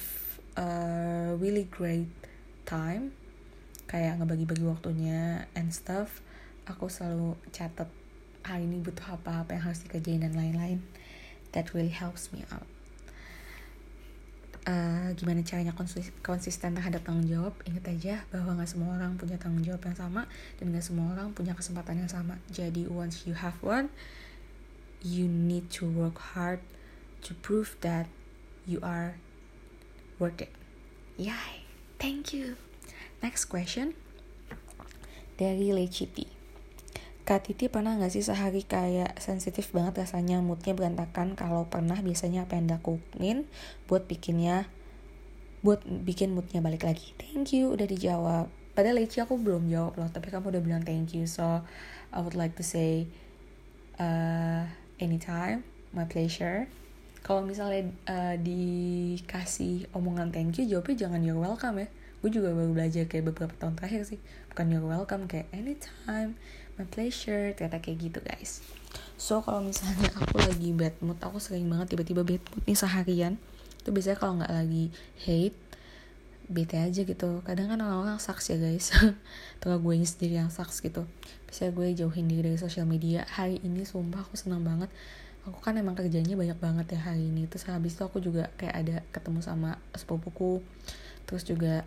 a 0.56 1.36
really 1.36 1.68
great 1.68 2.08
time 2.64 3.12
kayak 3.88 4.16
ngebagi-bagi 4.20 4.64
waktunya 4.64 5.44
and 5.52 5.68
stuff 5.68 6.24
aku 6.64 6.88
selalu 6.88 7.36
catat 7.52 7.88
hari 8.42 8.66
ini 8.66 8.82
butuh 8.82 9.18
apa 9.18 9.44
apa 9.44 9.54
yang 9.54 9.70
harus 9.70 9.82
dikerjain 9.86 10.22
dan 10.22 10.34
lain-lain. 10.34 10.82
That 11.52 11.76
really 11.76 11.92
helps 11.92 12.32
me 12.32 12.48
out. 12.48 12.64
Uh, 14.62 15.10
gimana 15.18 15.42
caranya 15.42 15.74
konsisten 16.22 16.70
terhadap 16.78 17.02
tanggung 17.02 17.26
jawab? 17.26 17.54
Ingat 17.66 17.84
aja 17.92 18.14
bahwa 18.30 18.56
nggak 18.56 18.70
semua 18.70 18.94
orang 18.94 19.18
punya 19.18 19.34
tanggung 19.36 19.62
jawab 19.66 19.82
yang 19.84 19.98
sama 19.98 20.30
dan 20.56 20.70
nggak 20.70 20.86
semua 20.86 21.12
orang 21.12 21.34
punya 21.34 21.52
kesempatan 21.52 22.02
yang 22.02 22.10
sama. 22.10 22.38
Jadi 22.48 22.86
once 22.86 23.26
you 23.26 23.34
have 23.34 23.58
one 23.60 23.90
you 25.02 25.26
need 25.26 25.70
to 25.78 25.86
work 25.86 26.18
hard 26.34 26.62
to 27.22 27.34
prove 27.34 27.74
that 27.82 28.06
you 28.66 28.78
are 28.82 29.18
worth 30.18 30.42
it. 30.42 30.52
Yay, 31.18 31.66
thank 31.98 32.34
you. 32.34 32.56
Next 33.22 33.46
question. 33.46 33.94
Dari 35.38 35.70
Leciti. 35.74 36.26
Kak 37.22 37.46
Titi 37.46 37.70
pernah 37.70 37.94
gak 37.94 38.10
sih 38.10 38.26
sehari 38.26 38.66
kayak 38.66 39.14
sensitif 39.22 39.70
banget 39.70 40.02
rasanya? 40.02 40.42
Moodnya 40.42 40.74
berantakan. 40.74 41.38
Kalau 41.38 41.70
pernah 41.70 41.94
biasanya 42.02 42.50
apa 42.50 42.58
yang 42.58 42.66
dilakuin 42.66 43.46
buat 43.86 44.10
bikinnya 44.10 44.66
buat 45.62 45.86
bikin 45.86 46.34
moodnya 46.34 46.58
balik 46.58 46.82
lagi? 46.82 47.14
Thank 47.14 47.54
you 47.54 47.70
udah 47.70 47.86
dijawab. 47.86 48.50
Padahal 48.74 48.98
Leci 48.98 49.22
aku 49.22 49.38
belum 49.38 49.70
jawab 49.70 49.94
loh 50.02 50.10
tapi 50.10 50.34
kamu 50.34 50.50
udah 50.50 50.62
bilang 50.66 50.82
thank 50.82 51.14
you. 51.14 51.30
So 51.30 51.62
I 52.10 52.18
would 52.18 52.34
like 52.34 52.58
to 52.58 52.66
say 52.66 53.06
uh, 54.02 54.66
anytime 55.02 55.66
my 55.90 56.06
pleasure. 56.06 56.70
Kalau 57.22 57.42
misalnya 57.42 57.90
uh, 58.06 58.34
dikasih 58.38 59.90
omongan 59.94 60.30
thank 60.30 60.58
you 60.58 60.66
jawabnya 60.66 61.06
jangan 61.06 61.20
you're 61.26 61.38
welcome 61.38 61.82
ya. 61.82 61.90
Gue 62.22 62.30
juga 62.30 62.54
baru 62.54 62.70
belajar 62.70 63.10
kayak 63.10 63.34
beberapa 63.34 63.54
tahun 63.58 63.74
terakhir 63.74 64.06
sih. 64.06 64.20
Bukan 64.54 64.70
you're 64.70 64.86
welcome 64.86 65.26
kayak 65.26 65.50
anytime 65.50 66.38
my 66.78 66.86
pleasure 66.86 67.50
ternyata 67.54 67.82
kayak 67.82 67.98
gitu 67.98 68.18
guys. 68.22 68.62
So 69.18 69.38
kalau 69.42 69.62
misalnya 69.62 70.10
aku 70.22 70.38
lagi 70.38 70.70
bad 70.74 70.94
mood 71.02 71.18
aku 71.22 71.38
sering 71.38 71.66
banget 71.70 71.94
tiba-tiba 71.94 72.22
bad 72.22 72.42
mood 72.42 72.62
nih 72.66 72.78
seharian. 72.78 73.34
Itu 73.82 73.90
biasanya 73.90 74.18
kalau 74.18 74.32
nggak 74.42 74.54
lagi 74.54 74.84
hate 75.22 75.58
bete 76.48 76.78
aja 76.78 77.02
gitu. 77.06 77.42
Kadang 77.46 77.70
kan 77.70 77.78
orang-orang 77.78 78.18
saks 78.18 78.50
ya 78.54 78.58
guys. 78.58 78.90
Atau 79.58 79.78
gue 79.78 79.94
sendiri 80.02 80.38
yang 80.42 80.50
saks 80.50 80.82
gitu. 80.82 81.06
Bisa 81.46 81.70
gue 81.70 81.92
jauhin 81.94 82.26
diri 82.26 82.54
dari 82.54 82.58
sosial 82.58 82.88
media. 82.88 83.26
Hari 83.28 83.62
ini 83.62 83.86
sumpah 83.86 84.24
aku 84.26 84.34
senang 84.34 84.64
banget. 84.64 84.90
Aku 85.42 85.58
kan 85.58 85.74
emang 85.74 85.98
kerjanya 85.98 86.38
banyak 86.38 86.58
banget 86.58 86.94
ya 86.94 87.00
hari 87.12 87.30
ini. 87.30 87.50
Terus 87.50 87.66
habis 87.66 87.98
itu 87.98 88.02
aku 88.06 88.22
juga 88.22 88.50
kayak 88.58 88.74
ada 88.74 88.96
ketemu 89.10 89.40
sama 89.42 89.78
sepupuku. 89.94 90.62
Terus 91.26 91.42
juga 91.46 91.82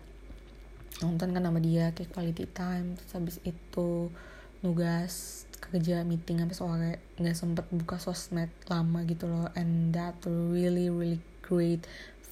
nonton 1.00 1.32
kan 1.36 1.42
sama 1.44 1.60
dia 1.60 1.92
kayak 1.92 2.12
quality 2.12 2.44
time. 2.52 2.96
Terus 3.00 3.12
habis 3.16 3.36
itu 3.44 4.12
nugas 4.60 5.44
kerja 5.60 6.04
meeting 6.04 6.44
sampai 6.44 6.56
sore. 6.56 6.92
Nggak 7.16 7.36
sempet 7.36 7.66
buka 7.72 7.96
sosmed 7.96 8.52
lama 8.68 9.04
gitu 9.08 9.24
loh. 9.24 9.48
And 9.56 9.92
that 9.96 10.20
really 10.28 10.92
really 10.92 11.20
great 11.46 11.86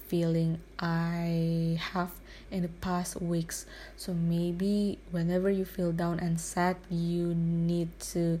feeling 0.07 0.61
I 0.77 1.77
have 1.93 2.13
in 2.51 2.61
the 2.61 2.73
past 2.81 3.21
weeks. 3.21 3.65
So 3.97 4.13
maybe 4.13 4.99
whenever 5.11 5.49
you 5.49 5.65
feel 5.65 5.91
down 5.91 6.19
and 6.19 6.39
sad 6.39 6.77
you 6.89 7.33
need 7.35 7.89
to 8.13 8.39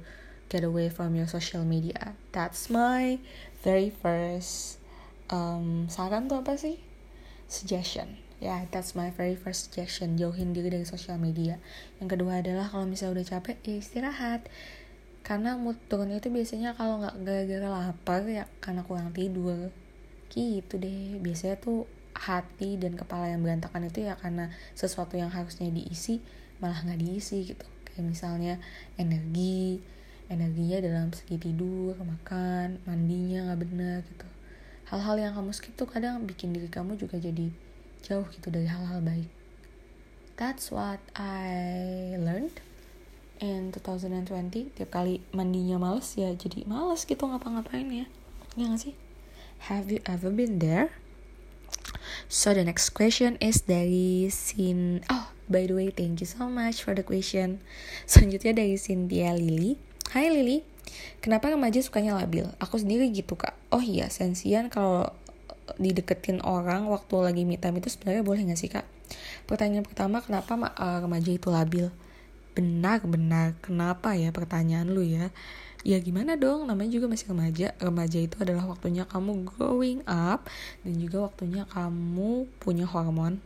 get 0.49 0.63
away 0.63 0.89
from 0.89 1.15
your 1.15 1.27
social 1.27 1.65
media. 1.65 2.13
That's 2.31 2.69
my 2.69 3.19
very 3.65 3.89
first 3.89 4.77
um, 5.33 5.89
saran 5.89 6.29
tuh 6.29 6.45
apa 6.45 6.55
sih? 6.55 6.77
Suggestion. 7.49 8.21
Ya 8.43 8.45
yeah, 8.45 8.59
that's 8.69 8.93
my 8.93 9.09
very 9.15 9.33
first 9.33 9.71
suggestion. 9.71 10.19
Jauhin 10.19 10.53
diri 10.53 10.69
dari 10.69 10.85
social 10.85 11.17
media. 11.17 11.57
Yang 11.97 12.19
kedua 12.19 12.45
adalah 12.45 12.69
kalau 12.69 12.85
misalnya 12.85 13.21
udah 13.23 13.27
capek 13.39 13.57
ya 13.65 13.75
istirahat. 13.81 14.41
Karena 15.25 15.57
mood 15.57 15.81
turunnya 15.89 16.21
itu 16.21 16.29
biasanya 16.29 16.77
kalau 16.77 17.01
nggak 17.01 17.17
gara-gara 17.25 17.67
lapar 17.67 18.21
ya 18.29 18.45
karena 18.61 18.85
kurang 18.85 19.09
tidur 19.09 19.73
gitu 20.31 20.81
deh. 20.81 21.19
Biasanya 21.21 21.57
tuh 21.59 21.89
hati 22.15 22.79
dan 22.79 22.95
kepala 22.95 23.27
yang 23.27 23.43
berantakan 23.43 23.91
itu 23.91 24.07
ya 24.07 24.15
karena 24.15 24.47
sesuatu 24.71 25.19
yang 25.19 25.29
harusnya 25.29 25.67
diisi 25.67 26.23
malah 26.63 26.79
nggak 26.81 26.99
diisi 27.03 27.51
gitu. 27.51 27.67
Kayak 27.87 28.05
misalnya 28.07 28.53
energi 28.95 29.83
energinya 30.25 30.81
dalam 30.81 31.13
segi 31.13 31.37
tidur 31.37 31.93
makan 32.01 32.81
mandinya 32.87 33.51
nggak 33.51 33.59
benar 33.61 33.97
gitu. 34.07 34.27
Hal-hal 34.89 35.15
yang 35.19 35.33
kamu 35.35 35.51
skip 35.53 35.73
tuh 35.75 35.89
kadang 35.89 36.23
bikin 36.23 36.53
diri 36.55 36.69
kamu 36.71 36.97
juga 36.97 37.19
jadi 37.19 37.51
jauh 38.05 38.25
gitu 38.31 38.47
dari 38.49 38.69
hal-hal 38.69 39.01
baik. 39.03 39.29
That's 40.35 40.71
what 40.71 40.99
I 41.15 42.15
learned 42.19 42.59
in 43.43 43.75
2020 43.75 44.71
tiap 44.75 44.89
kali 44.91 45.19
mandinya 45.35 45.75
males 45.75 46.15
ya 46.15 46.31
jadi 46.31 46.63
males 46.63 47.03
gitu 47.03 47.27
ngapa-ngapain 47.27 47.87
ya. 47.91 48.07
Ya 48.55 48.71
gak 48.71 48.79
sih 48.79 49.04
have 49.71 49.91
you 49.91 49.99
ever 50.05 50.31
been 50.31 50.59
there 50.59 50.91
so 52.27 52.53
the 52.53 52.63
next 52.63 52.91
question 52.91 53.39
is 53.39 53.63
dari 53.63 54.27
Sin 54.31 55.03
oh 55.07 55.31
by 55.47 55.67
the 55.67 55.75
way 55.75 55.89
thank 55.89 56.19
you 56.19 56.29
so 56.29 56.51
much 56.51 56.81
for 56.81 56.91
the 56.91 57.03
question 57.03 57.63
selanjutnya 58.09 58.59
dari 58.59 58.75
Cynthia 58.75 59.31
Lily 59.31 59.95
Hai 60.13 60.29
Lili, 60.29 60.61
kenapa 61.19 61.49
remaja 61.49 61.81
sukanya 61.81 62.13
labil? 62.15 62.45
Aku 62.61 62.77
sendiri 62.77 63.09
gitu 63.09 63.33
kak. 63.33 63.57
Oh 63.73 63.81
iya, 63.81 64.07
sensian 64.07 64.69
kalau 64.69 65.09
dideketin 65.81 66.45
orang 66.45 66.87
waktu 66.87 67.15
lagi 67.25 67.41
meet 67.41 67.59
time 67.59 67.81
itu 67.81 67.89
sebenarnya 67.89 68.21
boleh 68.21 68.47
gak 68.47 68.59
sih 68.61 68.69
kak? 68.69 68.85
Pertanyaan 69.49 69.83
pertama, 69.83 70.21
kenapa 70.21 70.55
uh, 70.55 71.03
remaja 71.03 71.31
itu 71.33 71.49
labil? 71.49 71.89
Benar-benar, 72.53 73.57
kenapa 73.65 74.13
ya 74.13 74.29
pertanyaan 74.29 74.93
lu 74.93 75.01
ya? 75.01 75.33
Ya 75.85 76.01
gimana 76.01 76.33
dong 76.33 76.65
namanya 76.65 76.97
juga 76.97 77.05
masih 77.05 77.29
remaja. 77.29 77.77
Remaja 77.77 78.17
itu 78.17 78.35
adalah 78.41 78.65
waktunya 78.65 79.05
kamu 79.05 79.45
growing 79.45 80.01
up 80.09 80.49
dan 80.81 80.97
juga 80.97 81.29
waktunya 81.29 81.69
kamu 81.69 82.49
punya 82.57 82.89
hormon. 82.89 83.37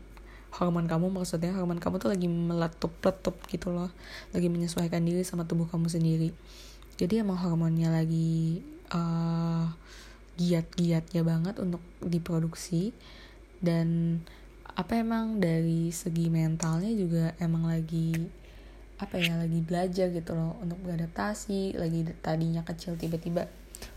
Hormon 0.56 0.88
kamu 0.88 1.12
maksudnya 1.12 1.52
hormon 1.52 1.84
kamu 1.84 2.00
tuh 2.00 2.10
lagi 2.16 2.32
meletup 2.32 2.96
letup 3.04 3.36
gitu 3.52 3.76
loh. 3.76 3.92
Lagi 4.32 4.48
menyesuaikan 4.48 5.04
diri 5.04 5.28
sama 5.28 5.44
tubuh 5.44 5.68
kamu 5.68 5.92
sendiri. 5.92 6.32
Jadi 6.96 7.20
emang 7.20 7.38
hormonnya 7.44 7.92
lagi 7.92 8.64
uh, 8.96 9.68
giat-giatnya 10.40 11.28
banget 11.28 11.60
untuk 11.60 11.84
diproduksi. 12.00 12.96
Dan 13.60 14.20
apa 14.80 14.96
emang 14.96 15.44
dari 15.44 15.92
segi 15.92 16.32
mentalnya 16.32 16.96
juga 16.96 17.36
emang 17.44 17.68
lagi 17.68 18.16
apa 19.00 19.16
ya 19.16 19.40
lagi 19.40 19.64
belajar 19.64 20.12
gitu 20.12 20.36
loh 20.36 20.60
untuk 20.60 20.76
beradaptasi 20.84 21.80
lagi 21.80 22.04
tadinya 22.20 22.68
kecil 22.68 23.00
tiba-tiba 23.00 23.48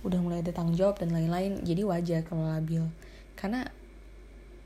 udah 0.06 0.18
mulai 0.22 0.42
ada 0.42 0.54
tanggung 0.54 0.78
jawab 0.78 0.98
dan 1.02 1.10
lain-lain 1.10 1.62
jadi 1.66 1.82
wajar 1.82 2.20
kalau 2.22 2.46
labil. 2.46 2.86
Karena 3.34 3.66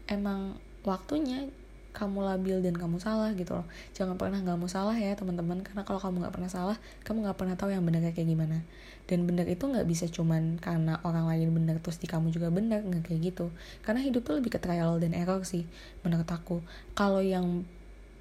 emang 0.08 0.60
waktunya 0.84 1.48
kamu 1.96 2.28
labil 2.28 2.60
dan 2.60 2.76
kamu 2.76 3.00
salah 3.00 3.32
gitu 3.32 3.56
loh. 3.56 3.66
Jangan 3.96 4.20
pernah 4.20 4.36
nggak 4.44 4.60
mau 4.60 4.68
salah 4.68 4.92
ya 4.92 5.16
teman-teman. 5.16 5.64
Karena 5.64 5.88
kalau 5.88 5.96
kamu 5.96 6.28
nggak 6.28 6.34
pernah 6.36 6.50
salah 6.52 6.76
kamu 7.08 7.24
nggak 7.24 7.38
pernah 7.40 7.56
tahu 7.56 7.72
yang 7.72 7.84
benar 7.88 8.04
kayak 8.12 8.28
gimana. 8.28 8.60
Dan 9.08 9.24
benar 9.24 9.48
itu 9.48 9.64
nggak 9.64 9.88
bisa 9.88 10.04
cuman 10.12 10.60
karena 10.60 11.00
orang 11.08 11.24
lain 11.32 11.48
benar 11.56 11.80
terus 11.80 11.96
di 11.96 12.04
kamu 12.04 12.28
juga 12.36 12.52
benar 12.52 12.84
nggak 12.84 13.08
kayak 13.08 13.32
gitu. 13.32 13.48
Karena 13.80 14.04
hidup 14.04 14.28
tuh 14.28 14.36
lebih 14.36 14.52
ke 14.52 14.60
trial 14.60 15.00
dan 15.00 15.16
error 15.16 15.40
sih 15.48 15.64
menurut 16.04 16.28
aku. 16.28 16.60
Kalau 16.92 17.24
yang 17.24 17.64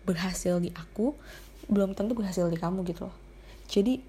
berhasil 0.05 0.61
di 0.61 0.71
aku 0.71 1.17
belum 1.69 1.97
tentu 1.97 2.13
berhasil 2.13 2.45
di 2.49 2.57
kamu 2.59 2.85
gitu 2.85 3.09
loh. 3.09 3.15
Jadi 3.65 4.01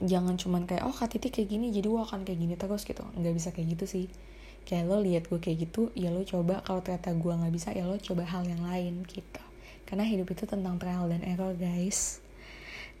jangan 0.00 0.40
cuman 0.40 0.64
kayak 0.64 0.88
oh 0.88 0.94
kak 0.96 1.12
kayak 1.20 1.48
gini 1.48 1.68
jadi 1.68 1.86
gue 1.88 2.00
akan 2.00 2.24
kayak 2.24 2.38
gini 2.40 2.54
terus 2.56 2.82
gitu. 2.88 3.04
Nggak 3.16 3.34
bisa 3.36 3.48
kayak 3.52 3.78
gitu 3.78 3.84
sih. 3.86 4.06
Kayak 4.64 4.92
lo 4.92 4.96
lihat 5.00 5.28
gue 5.28 5.40
kayak 5.40 5.70
gitu 5.70 5.88
ya 5.96 6.12
lo 6.12 6.22
coba 6.24 6.60
kalau 6.64 6.80
ternyata 6.84 7.12
gue 7.16 7.32
nggak 7.32 7.54
bisa 7.54 7.68
ya 7.72 7.84
lo 7.88 7.96
coba 7.96 8.24
hal 8.26 8.44
yang 8.44 8.62
lain 8.64 9.04
gitu. 9.08 9.42
Karena 9.88 10.06
hidup 10.06 10.30
itu 10.30 10.44
tentang 10.46 10.78
trial 10.78 11.10
dan 11.10 11.22
error 11.26 11.54
guys. 11.56 12.22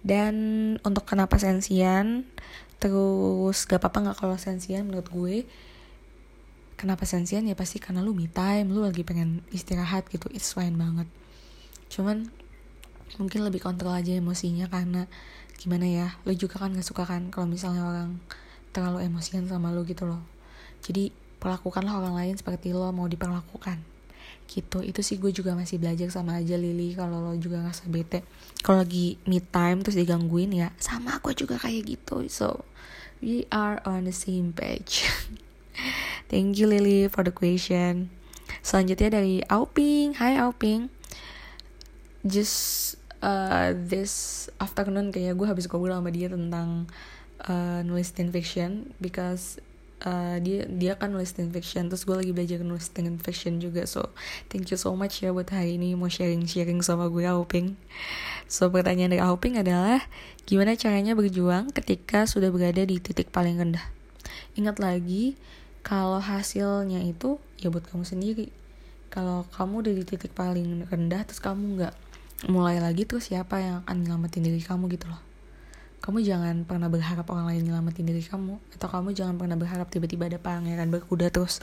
Dan 0.00 0.34
untuk 0.80 1.04
kenapa 1.04 1.36
sensian 1.36 2.24
terus 2.80 3.68
gak 3.68 3.84
apa-apa 3.84 3.98
nggak 4.00 4.18
kalau 4.24 4.40
sensian 4.40 4.88
menurut 4.88 5.08
gue 5.12 5.36
kenapa 6.80 7.04
sensian? 7.04 7.44
Ya 7.44 7.52
pasti 7.52 7.76
karena 7.76 8.00
lu 8.00 8.16
me 8.16 8.24
time 8.24 8.72
lu 8.72 8.80
lagi 8.80 9.04
pengen 9.04 9.44
istirahat 9.52 10.08
gitu 10.08 10.32
it's 10.32 10.56
fine 10.56 10.80
banget. 10.80 11.04
Cuman 11.92 12.32
mungkin 13.18 13.42
lebih 13.42 13.64
kontrol 13.64 13.96
aja 13.96 14.14
emosinya 14.14 14.70
karena 14.70 15.10
gimana 15.60 15.84
ya 15.84 16.08
lo 16.24 16.32
juga 16.32 16.56
kan 16.56 16.72
gak 16.72 16.86
suka 16.86 17.04
kan 17.04 17.28
kalau 17.28 17.44
misalnya 17.44 17.84
orang 17.84 18.16
terlalu 18.70 19.04
emosian 19.06 19.44
sama 19.50 19.74
lo 19.74 19.82
gitu 19.82 20.06
loh. 20.06 20.22
Jadi 20.80 21.10
perlakukanlah 21.42 22.00
orang 22.00 22.14
lain 22.16 22.34
seperti 22.38 22.70
lo 22.70 22.88
mau 22.94 23.10
diperlakukan. 23.10 23.82
Gitu. 24.46 24.78
Itu 24.82 25.00
sih 25.02 25.18
gue 25.18 25.30
juga 25.30 25.54
masih 25.54 25.78
belajar 25.78 26.10
sama 26.10 26.38
aja 26.38 26.54
Lily 26.54 26.94
kalau 26.94 27.22
lo 27.22 27.32
juga 27.38 27.62
ngerasa 27.62 27.86
bete. 27.90 28.22
Kalau 28.62 28.82
lagi 28.82 29.18
me 29.26 29.42
time 29.42 29.82
terus 29.82 29.98
digangguin 29.98 30.54
ya 30.54 30.68
sama 30.78 31.18
aku 31.18 31.34
juga 31.34 31.58
kayak 31.58 31.86
gitu. 31.86 32.26
So 32.30 32.66
we 33.18 33.46
are 33.50 33.82
on 33.86 34.06
the 34.06 34.14
same 34.14 34.54
page. 34.54 35.06
Thank 36.30 36.58
you 36.62 36.70
Lily 36.70 37.10
for 37.10 37.26
the 37.26 37.34
question. 37.34 38.14
Selanjutnya 38.60 39.18
dari 39.18 39.42
Auping. 39.50 40.18
Hai 40.18 40.38
Auping. 40.38 40.92
Just 42.20 42.99
uh, 43.24 43.72
this 43.76 44.46
afternoon 44.60 45.12
kayak 45.12 45.36
gue 45.36 45.46
habis 45.46 45.68
ngobrol 45.68 45.96
sama 45.96 46.10
dia 46.12 46.28
tentang 46.28 46.88
uh, 47.46 47.80
nulis 47.84 48.12
teen 48.12 48.32
fiction 48.32 48.92
because 49.00 49.60
uh, 50.04 50.36
dia 50.40 50.64
dia 50.68 50.96
kan 50.96 51.12
nulis 51.12 51.32
teen 51.32 51.52
fiction 51.52 51.88
terus 51.88 52.04
gue 52.04 52.16
lagi 52.16 52.32
belajar 52.32 52.60
nulis 52.64 52.88
teen 52.92 53.16
fiction 53.20 53.60
juga. 53.60 53.84
So 53.84 54.12
thank 54.48 54.68
you 54.72 54.78
so 54.80 54.92
much 54.96 55.20
ya 55.24 55.32
buat 55.32 55.48
hari 55.52 55.76
ini 55.76 55.96
mau 55.96 56.08
sharing 56.08 56.44
sharing 56.48 56.80
sama 56.80 57.08
gue 57.08 57.24
Auping 57.28 57.76
so 58.50 58.66
pertanyaan 58.72 59.14
dari 59.14 59.22
Auping 59.22 59.60
adalah 59.60 60.02
gimana 60.48 60.74
caranya 60.74 61.14
berjuang 61.14 61.70
ketika 61.70 62.26
sudah 62.26 62.50
berada 62.50 62.82
di 62.82 62.98
titik 62.98 63.30
paling 63.30 63.60
rendah? 63.60 63.84
Ingat 64.58 64.82
lagi 64.82 65.38
kalau 65.80 66.20
hasilnya 66.20 67.00
itu 67.06 67.40
ya 67.56 67.72
buat 67.72 67.86
kamu 67.88 68.04
sendiri. 68.04 68.48
Kalau 69.10 69.42
kamu 69.50 69.82
udah 69.82 69.94
di 69.96 70.04
titik 70.06 70.32
paling 70.38 70.86
rendah 70.86 71.26
terus 71.26 71.42
kamu 71.42 71.82
nggak 71.82 71.94
mulai 72.48 72.80
lagi 72.80 73.04
terus 73.04 73.28
siapa 73.28 73.60
yang 73.60 73.84
akan 73.84 74.06
nyelamatin 74.06 74.40
diri 74.40 74.62
kamu 74.64 74.88
gitu 74.96 75.10
loh. 75.10 75.20
Kamu 76.00 76.24
jangan 76.24 76.64
pernah 76.64 76.88
berharap 76.88 77.28
orang 77.28 77.52
lain 77.52 77.68
nyelamatin 77.68 78.08
diri 78.08 78.24
kamu 78.24 78.56
atau 78.78 78.88
kamu 78.88 79.12
jangan 79.12 79.36
pernah 79.36 79.56
berharap 79.60 79.92
tiba-tiba 79.92 80.32
ada 80.32 80.40
pangeran 80.40 80.88
berkuda 80.88 81.28
terus 81.28 81.60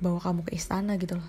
bawa 0.00 0.16
kamu 0.24 0.48
ke 0.48 0.56
istana 0.56 0.96
gitu 0.96 1.20
loh. 1.20 1.28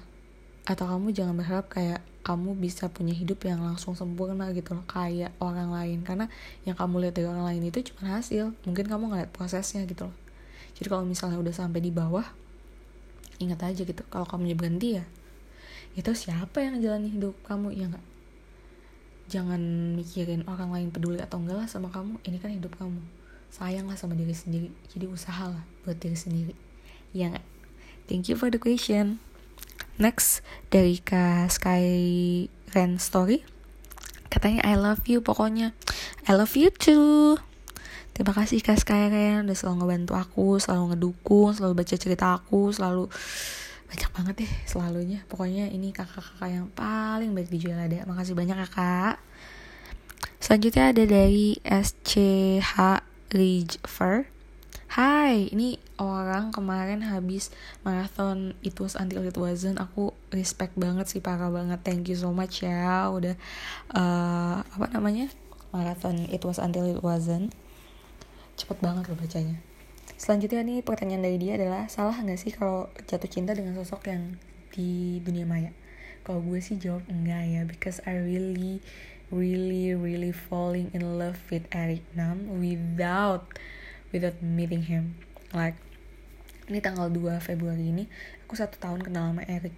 Atau 0.63 0.87
kamu 0.87 1.11
jangan 1.11 1.35
berharap 1.35 1.67
kayak 1.67 1.99
kamu 2.23 2.55
bisa 2.55 2.87
punya 2.87 3.11
hidup 3.11 3.43
yang 3.43 3.59
langsung 3.59 3.95
sempurna 3.95 4.51
gitu 4.55 4.79
loh 4.79 4.87
kayak 4.87 5.35
orang 5.43 5.75
lain. 5.75 5.99
Karena 6.07 6.31
yang 6.63 6.79
kamu 6.79 7.07
lihat 7.07 7.19
dari 7.19 7.27
orang 7.27 7.43
lain 7.43 7.67
itu 7.67 7.91
cuma 7.91 8.15
hasil 8.15 8.55
mungkin 8.63 8.87
kamu 8.87 9.11
ngeliat 9.11 9.29
prosesnya 9.35 9.83
gitu 9.83 10.07
loh. 10.07 10.15
Jadi 10.79 10.87
kalau 10.87 11.03
misalnya 11.03 11.35
udah 11.41 11.51
sampai 11.51 11.83
di 11.83 11.91
bawah 11.91 12.23
ingat 13.37 13.61
aja 13.69 13.81
gitu 13.85 14.01
kalau 14.09 14.25
kamu 14.25 14.57
berhenti 14.57 14.97
ya 14.97 15.05
itu 15.97 16.13
siapa 16.13 16.61
yang 16.61 16.77
ngejalanin 16.77 17.09
hidup 17.09 17.33
kamu 17.45 17.73
ya 17.73 17.89
nggak 17.89 18.05
jangan 19.27 19.59
mikirin 19.95 20.47
orang 20.47 20.71
lain 20.71 20.89
peduli 20.89 21.19
atau 21.19 21.39
enggak 21.39 21.63
lah 21.63 21.67
sama 21.67 21.91
kamu. 21.91 22.19
Ini 22.23 22.37
kan 22.39 22.51
hidup 22.51 22.75
kamu. 22.79 22.99
Sayang 23.51 23.87
lah 23.87 23.99
sama 23.99 24.15
diri 24.15 24.35
sendiri. 24.35 24.71
Jadi 24.91 25.05
usahalah 25.07 25.63
buat 25.83 25.99
diri 25.99 26.15
sendiri. 26.15 26.53
Ya 27.11 27.31
nggak? 27.31 27.45
Thank 28.07 28.31
you 28.31 28.39
for 28.39 28.47
the 28.47 28.59
question. 28.59 29.19
Next 29.99 30.45
dari 30.71 30.99
kak 31.03 31.51
Sky 31.51 31.83
Ren 32.71 32.99
Story. 32.99 33.43
Katanya 34.31 34.63
I 34.63 34.79
love 34.79 35.03
you 35.07 35.19
pokoknya. 35.19 35.75
I 36.27 36.31
love 36.35 36.55
you 36.55 36.71
too. 36.71 37.39
Terima 38.15 38.31
kasih 38.31 38.63
kak 38.63 38.79
Sky 38.79 39.11
Ren. 39.11 39.47
Udah 39.47 39.57
selalu 39.59 39.75
ngebantu 39.83 40.13
aku 40.15 40.47
selalu 40.57 40.95
ngedukung 40.95 41.51
selalu 41.51 41.83
baca 41.83 41.95
cerita 41.99 42.25
aku 42.31 42.71
selalu 42.71 43.11
banyak 43.87 44.09
banget 44.11 44.35
deh 44.43 44.51
selalunya. 44.67 45.19
Pokoknya 45.31 45.71
ini 45.71 45.95
kakak-kakak 45.95 46.49
yang 46.51 46.67
paling 46.75 47.31
baik 47.31 47.47
di 47.47 47.59
Jualada 47.63 48.03
makasih 48.03 48.35
banyak 48.35 48.59
kakak. 48.67 49.17
Selanjutnya 50.37 50.93
ada 50.93 51.03
dari 51.07 51.57
SCH 51.65 53.03
Rijfer. 53.33 54.29
Hai, 54.87 55.51
ini 55.51 55.75
orang 55.99 56.55
kemarin 56.55 57.03
habis 57.03 57.51
marathon 57.83 58.55
It 58.63 58.79
Was 58.79 58.95
Until 58.95 59.27
It 59.27 59.35
Wasn't 59.35 59.75
Aku 59.75 60.15
respect 60.31 60.79
banget 60.79 61.11
sih, 61.11 61.19
parah 61.19 61.51
banget. 61.51 61.83
Thank 61.83 62.07
you 62.07 62.15
so 62.15 62.31
much 62.31 62.63
ya. 62.63 63.11
Udah, 63.11 63.35
uh, 63.91 64.63
apa 64.63 64.87
namanya? 64.95 65.27
Marathon 65.75 66.31
It 66.31 66.43
Was 66.47 66.59
Until 66.59 66.87
It 66.87 67.03
Wasn't 67.03 67.51
Cepet 68.57 68.77
banget 68.81 69.11
loh 69.11 69.17
bacanya 69.19 69.59
Selanjutnya 70.17 70.65
nih 70.65 70.81
pertanyaan 70.81 71.23
dari 71.23 71.37
dia 71.37 71.61
adalah 71.61 71.85
salah 71.93 72.17
nggak 72.17 72.41
sih 72.41 72.49
kalau 72.49 72.89
jatuh 73.05 73.29
cinta 73.29 73.53
dengan 73.53 73.77
sosok 73.77 74.09
yang 74.09 74.35
di 74.73 75.21
dunia 75.21 75.45
maya? 75.45 75.71
Kalau 76.25 76.41
gue 76.41 76.57
sih 76.57 76.75
jawab 76.75 77.05
enggak 77.05 77.45
ya, 77.45 77.61
because 77.63 78.01
I 78.03 78.17
really, 78.17 78.81
really, 79.29 79.93
really 79.93 80.33
falling 80.33 80.89
in 80.91 81.21
love 81.21 81.37
with 81.53 81.69
Eric 81.69 82.01
Nam 82.17 82.59
without, 82.59 83.45
without 84.09 84.41
meeting 84.41 84.89
him. 84.89 85.21
Like 85.53 85.77
ini 86.67 86.83
tanggal 86.83 87.07
2 87.07 87.39
Februari 87.39 87.95
ini 87.95 88.03
aku 88.43 88.59
satu 88.59 88.75
tahun 88.75 88.99
kenal 88.99 89.31
sama 89.31 89.43
Eric 89.47 89.71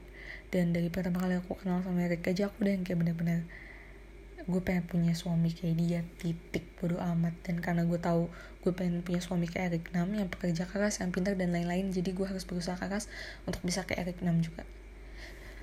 dan 0.50 0.74
dari 0.74 0.90
pertama 0.90 1.22
kali 1.22 1.38
aku 1.38 1.54
kenal 1.62 1.86
sama 1.86 2.02
Eric 2.02 2.26
aja 2.26 2.50
aku 2.50 2.66
udah 2.66 2.74
yang 2.74 2.82
kayak 2.82 3.00
bener-bener 3.06 3.46
gue 4.50 4.62
pengen 4.66 4.90
punya 4.90 5.14
suami 5.14 5.54
kayak 5.54 5.76
dia 5.78 6.02
titik 6.18 6.66
bodo 6.82 6.98
amat. 6.98 7.38
Dan 7.46 7.62
karena 7.62 7.86
gue 7.86 8.02
tahu 8.02 8.28
gue 8.66 8.74
pengen 8.74 9.06
punya 9.06 9.22
suami 9.22 9.46
kayak 9.46 9.78
Eric 9.78 9.86
Nam 9.94 10.10
yang 10.12 10.28
pekerja 10.28 10.66
keras 10.66 11.00
yang 11.00 11.14
pintar 11.14 11.38
dan 11.38 11.54
lain-lain 11.54 11.94
jadi 11.94 12.10
gue 12.12 12.26
harus 12.26 12.44
berusaha 12.50 12.76
keras 12.76 13.06
untuk 13.46 13.62
bisa 13.62 13.86
kayak 13.86 14.10
Eric 14.10 14.20
Nam 14.26 14.42
juga. 14.42 14.66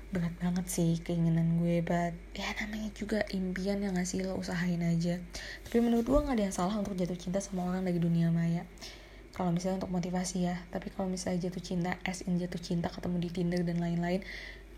Berat 0.07 0.31
banget 0.39 0.71
sih 0.71 1.03
keinginan 1.03 1.59
gue 1.59 1.83
but 1.83 2.15
ya 2.31 2.47
namanya 2.63 2.87
juga 2.95 3.27
impian 3.35 3.83
yang 3.83 3.99
ngasih 3.99 4.23
lo 4.23 4.39
usahain 4.39 4.79
aja. 4.79 5.19
Tapi 5.67 5.77
menurut 5.83 6.07
gue 6.07 6.19
gak 6.23 6.35
ada 6.39 6.43
yang 6.47 6.55
salah 6.55 6.79
untuk 6.79 6.95
jatuh 6.95 7.19
cinta 7.19 7.43
sama 7.43 7.67
orang 7.67 7.83
dari 7.83 7.99
dunia 7.99 8.31
maya. 8.31 8.63
Kalau 9.35 9.53
misalnya 9.53 9.83
untuk 9.83 9.91
motivasi 9.93 10.47
ya 10.47 10.57
tapi 10.71 10.89
kalau 10.95 11.11
misalnya 11.11 11.51
jatuh 11.51 11.61
cinta 11.61 11.91
as 12.07 12.23
in 12.23 12.39
jatuh 12.39 12.57
cinta 12.57 12.87
ketemu 12.87 13.19
di 13.19 13.29
Tinder 13.29 13.61
dan 13.61 13.77
lain-lain 13.83 14.23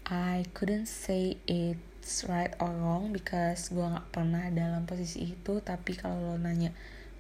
I 0.10 0.44
couldn't 0.58 0.90
say 0.90 1.38
it 1.46 1.78
it's 2.00 2.24
right 2.32 2.56
or 2.64 2.72
wrong 2.72 3.12
because 3.12 3.68
gue 3.76 3.84
nggak 3.84 4.16
pernah 4.16 4.48
dalam 4.56 4.88
posisi 4.88 5.36
itu. 5.36 5.60
Tapi 5.60 6.00
kalau 6.00 6.34
lo 6.34 6.36
nanya 6.40 6.72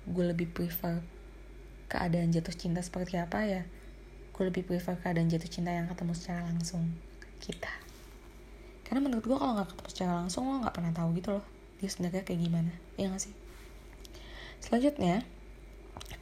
gue 0.08 0.26
lebih 0.26 0.48
prefer 0.50 1.04
keadaan 1.92 2.32
jatuh 2.32 2.56
cinta 2.56 2.80
seperti 2.80 3.20
apa 3.20 3.44
ya? 3.44 3.62
Gue 4.32 4.48
lebih 4.48 4.64
prefer 4.64 4.96
keadaan 5.04 5.28
jatuh 5.28 5.52
cinta 5.52 5.76
yang 5.76 5.92
ketemu 5.92 6.16
secara 6.16 6.48
langsung. 6.48 6.88
Kita. 7.44 7.72
Karena 8.88 9.06
menurut 9.06 9.28
gue 9.28 9.38
kalau 9.38 9.54
nggak 9.60 9.70
ketemu 9.76 9.90
secara 9.92 10.12
langsung 10.26 10.48
lo 10.48 10.64
nggak 10.64 10.74
pernah 10.74 10.92
tahu 10.96 11.12
gitu 11.20 11.30
loh 11.38 11.46
dia 11.80 11.88
sebenarnya 11.88 12.24
kayak 12.28 12.40
gimana. 12.44 12.72
Ya 13.00 13.08
gak 13.12 13.24
sih? 13.24 13.34
Selanjutnya 14.60 15.24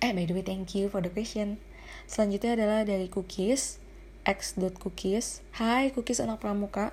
eh 0.03 0.11
by 0.13 0.29
the 0.29 0.33
way 0.37 0.45
thank 0.45 0.73
you 0.77 0.89
for 0.89 1.01
the 1.01 1.09
question. 1.09 1.57
Selanjutnya 2.05 2.53
adalah 2.57 2.85
dari 2.85 3.09
cookies 3.09 3.81
x.cookies 4.27 5.41
Hai 5.55 5.95
cookies 5.95 6.19
anak 6.19 6.43
pramuka 6.43 6.91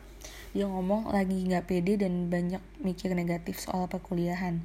Dia 0.54 0.70
ngomong 0.70 1.10
lagi 1.10 1.34
nggak 1.34 1.66
pede 1.66 1.98
dan 1.98 2.30
banyak 2.30 2.62
mikir 2.78 3.10
negatif 3.10 3.58
soal 3.58 3.90
perkuliahan. 3.90 4.62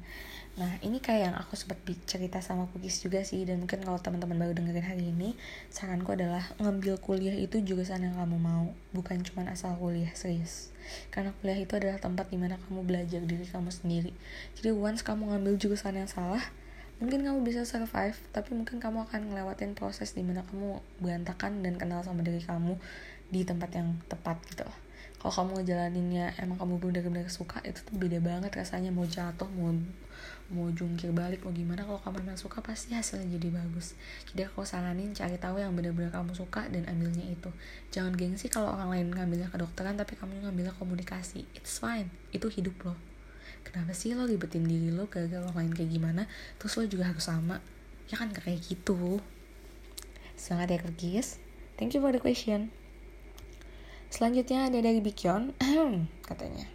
Nah 0.54 0.78
ini 0.86 1.02
kayak 1.02 1.22
yang 1.26 1.34
aku 1.34 1.58
sempat 1.58 1.82
cerita 2.06 2.38
sama 2.38 2.70
cookies 2.70 3.02
juga 3.02 3.26
sih. 3.26 3.42
Dan 3.42 3.66
mungkin 3.66 3.82
kalau 3.82 3.98
teman-teman 3.98 4.38
baru 4.38 4.54
dengerin 4.54 4.86
hari 4.86 5.10
ini 5.10 5.34
Saranku 5.66 6.14
adalah 6.14 6.46
ngambil 6.62 7.02
kuliah 7.02 7.34
itu 7.34 7.58
jurusan 7.58 8.06
yang 8.06 8.14
kamu 8.14 8.38
mau. 8.38 8.70
Bukan 8.94 9.26
cuma 9.26 9.42
asal 9.50 9.74
kuliah, 9.82 10.14
serius. 10.14 10.70
Karena 11.10 11.34
kuliah 11.42 11.58
itu 11.58 11.74
adalah 11.74 11.98
tempat 11.98 12.30
di 12.30 12.38
mana 12.38 12.54
kamu 12.70 12.86
belajar 12.86 13.26
diri 13.26 13.50
kamu 13.50 13.74
sendiri. 13.74 14.14
Jadi 14.62 14.70
once 14.70 15.02
kamu 15.02 15.34
ngambil 15.34 15.58
jurusan 15.58 15.98
yang 15.98 16.06
salah 16.06 16.54
mungkin 17.02 17.26
kamu 17.26 17.42
bisa 17.42 17.66
survive. 17.66 18.14
Tapi 18.30 18.54
mungkin 18.54 18.78
kamu 18.78 19.10
akan 19.10 19.34
ngelewatin 19.34 19.74
proses 19.74 20.14
di 20.14 20.22
mana 20.22 20.46
kamu 20.46 20.78
berantakan 21.02 21.66
dan 21.66 21.74
kenal 21.82 22.06
sama 22.06 22.22
diri 22.22 22.38
kamu 22.38 22.78
di 23.26 23.42
tempat 23.42 23.74
yang 23.74 23.98
tepat 24.06 24.38
gitu. 24.46 24.62
loh 24.62 24.89
kalau 25.20 25.32
kamu 25.36 25.60
ngejalaninnya 25.60 26.32
emang 26.40 26.56
kamu 26.56 26.74
bener-bener 26.80 27.28
suka 27.28 27.60
itu 27.62 27.84
tuh 27.84 27.94
beda 28.00 28.18
banget 28.24 28.50
rasanya 28.56 28.88
mau 28.88 29.04
jatuh 29.04 29.46
mau 29.52 29.68
mau 30.50 30.66
jungkir 30.72 31.14
balik 31.14 31.46
mau 31.46 31.54
gimana. 31.54 31.86
Kalau 31.86 32.00
kamu 32.02 32.26
memang 32.26 32.40
suka 32.40 32.58
pasti 32.58 32.96
hasilnya 32.96 33.38
jadi 33.38 33.54
bagus. 33.54 33.94
Jadi 34.32 34.50
aku 34.50 34.66
saranin 34.66 35.14
cari 35.14 35.38
tahu 35.38 35.62
yang 35.62 35.76
bener-bener 35.78 36.10
kamu 36.10 36.34
suka 36.34 36.66
dan 36.66 36.88
ambilnya 36.90 37.22
itu. 37.30 37.54
Jangan 37.94 38.18
gengsi 38.18 38.50
kalau 38.50 38.74
orang 38.74 38.90
lain 38.90 39.06
ngambilnya 39.14 39.46
kedokteran 39.54 39.94
tapi 39.94 40.18
kamu 40.18 40.42
ngambilnya 40.42 40.74
komunikasi. 40.74 41.46
It's 41.54 41.78
fine. 41.78 42.10
Itu 42.34 42.50
hidup 42.50 42.74
loh 42.82 42.98
kenapa 43.60 43.92
sih 43.92 44.16
lo 44.16 44.24
ribetin 44.24 44.64
diri 44.64 44.88
lo 44.88 45.04
gara-gara 45.06 45.44
lo 45.44 45.52
main 45.52 45.70
kayak 45.70 45.92
gimana? 45.92 46.24
Terus 46.56 46.80
lo 46.80 46.82
juga 46.88 47.12
harus 47.12 47.22
sama. 47.22 47.60
Ya 48.08 48.18
kan 48.18 48.32
kayak 48.32 48.58
gitu. 48.66 49.20
Semangat 50.40 50.72
ya 50.72 50.80
kerkis 50.80 51.36
thank 51.76 51.92
you 51.92 52.00
for 52.00 52.16
the 52.16 52.20
question 52.20 52.72
selanjutnya 54.10 54.66
ada 54.66 54.78
dari 54.82 54.98
Bikyon. 54.98 55.54
Katanya 56.28 56.66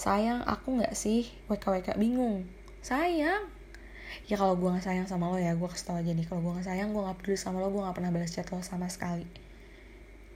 sayang 0.00 0.40
aku 0.48 0.80
nggak 0.80 0.96
sih 0.96 1.28
WKWK 1.52 2.00
bingung. 2.00 2.48
Sayang? 2.80 3.52
Ya 4.24 4.40
kalau 4.40 4.56
gue 4.56 4.72
nggak 4.72 4.88
sayang 4.88 5.04
sama 5.04 5.28
lo 5.28 5.36
ya 5.36 5.52
gue 5.52 5.68
kasih 5.68 5.92
tau 5.92 6.00
aja 6.00 6.10
nih 6.16 6.24
kalau 6.24 6.40
gue 6.40 6.52
nggak 6.56 6.66
sayang 6.72 6.96
gue 6.96 7.02
nggak 7.04 7.20
peduli 7.20 7.36
sama 7.36 7.60
lo 7.60 7.68
gue 7.68 7.84
nggak 7.84 7.96
pernah 8.00 8.08
balas 8.08 8.32
chat 8.32 8.48
lo 8.48 8.64
sama 8.64 8.88
sekali. 8.88 9.28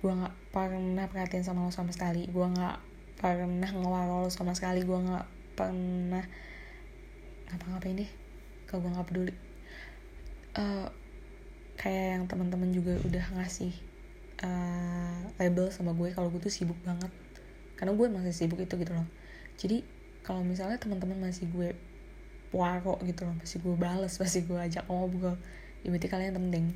Gue 0.04 0.12
nggak 0.12 0.52
pernah 0.52 1.08
perhatian 1.08 1.48
sama 1.48 1.64
lo 1.64 1.72
sama 1.72 1.96
sekali 1.96 2.28
gue 2.28 2.46
nggak 2.46 2.76
pernah 3.16 3.70
ngewaro 3.72 4.28
lo 4.28 4.30
sama 4.30 4.52
sekali 4.52 4.84
gue 4.84 4.98
nggak 5.00 5.26
pernah 5.56 6.28
ngapa-ngapain 7.48 8.04
deh 8.04 8.10
kalau 8.68 8.84
gue 8.84 8.90
nggak 8.92 9.08
peduli. 9.08 9.34
Uh, 10.54 10.92
kayak 11.80 12.20
yang 12.20 12.24
teman-teman 12.28 12.68
juga 12.68 13.00
udah 13.00 13.24
ngasih 13.40 13.72
uh, 14.42 15.30
label 15.38 15.70
sama 15.70 15.94
gue 15.94 16.10
kalau 16.10 16.32
gue 16.32 16.40
tuh 16.42 16.50
sibuk 16.50 16.78
banget. 16.82 17.10
Karena 17.78 17.92
gue 17.94 18.06
masih 18.10 18.34
sibuk 18.34 18.58
itu 18.58 18.74
gitu 18.74 18.92
loh. 18.94 19.06
Jadi 19.60 19.86
kalau 20.24 20.42
misalnya 20.42 20.80
teman-teman 20.80 21.30
masih 21.30 21.46
gue 21.52 21.76
waro 22.54 22.96
gitu 23.02 23.26
loh 23.26 23.34
masih 23.34 23.58
gue 23.60 23.74
balas 23.74 24.14
masih 24.22 24.46
gue 24.46 24.54
ajak 24.54 24.86
ngobrol 24.86 25.34
ya 25.82 25.92
berarti 25.92 26.08
kalian 26.10 26.34
penting. 26.34 26.66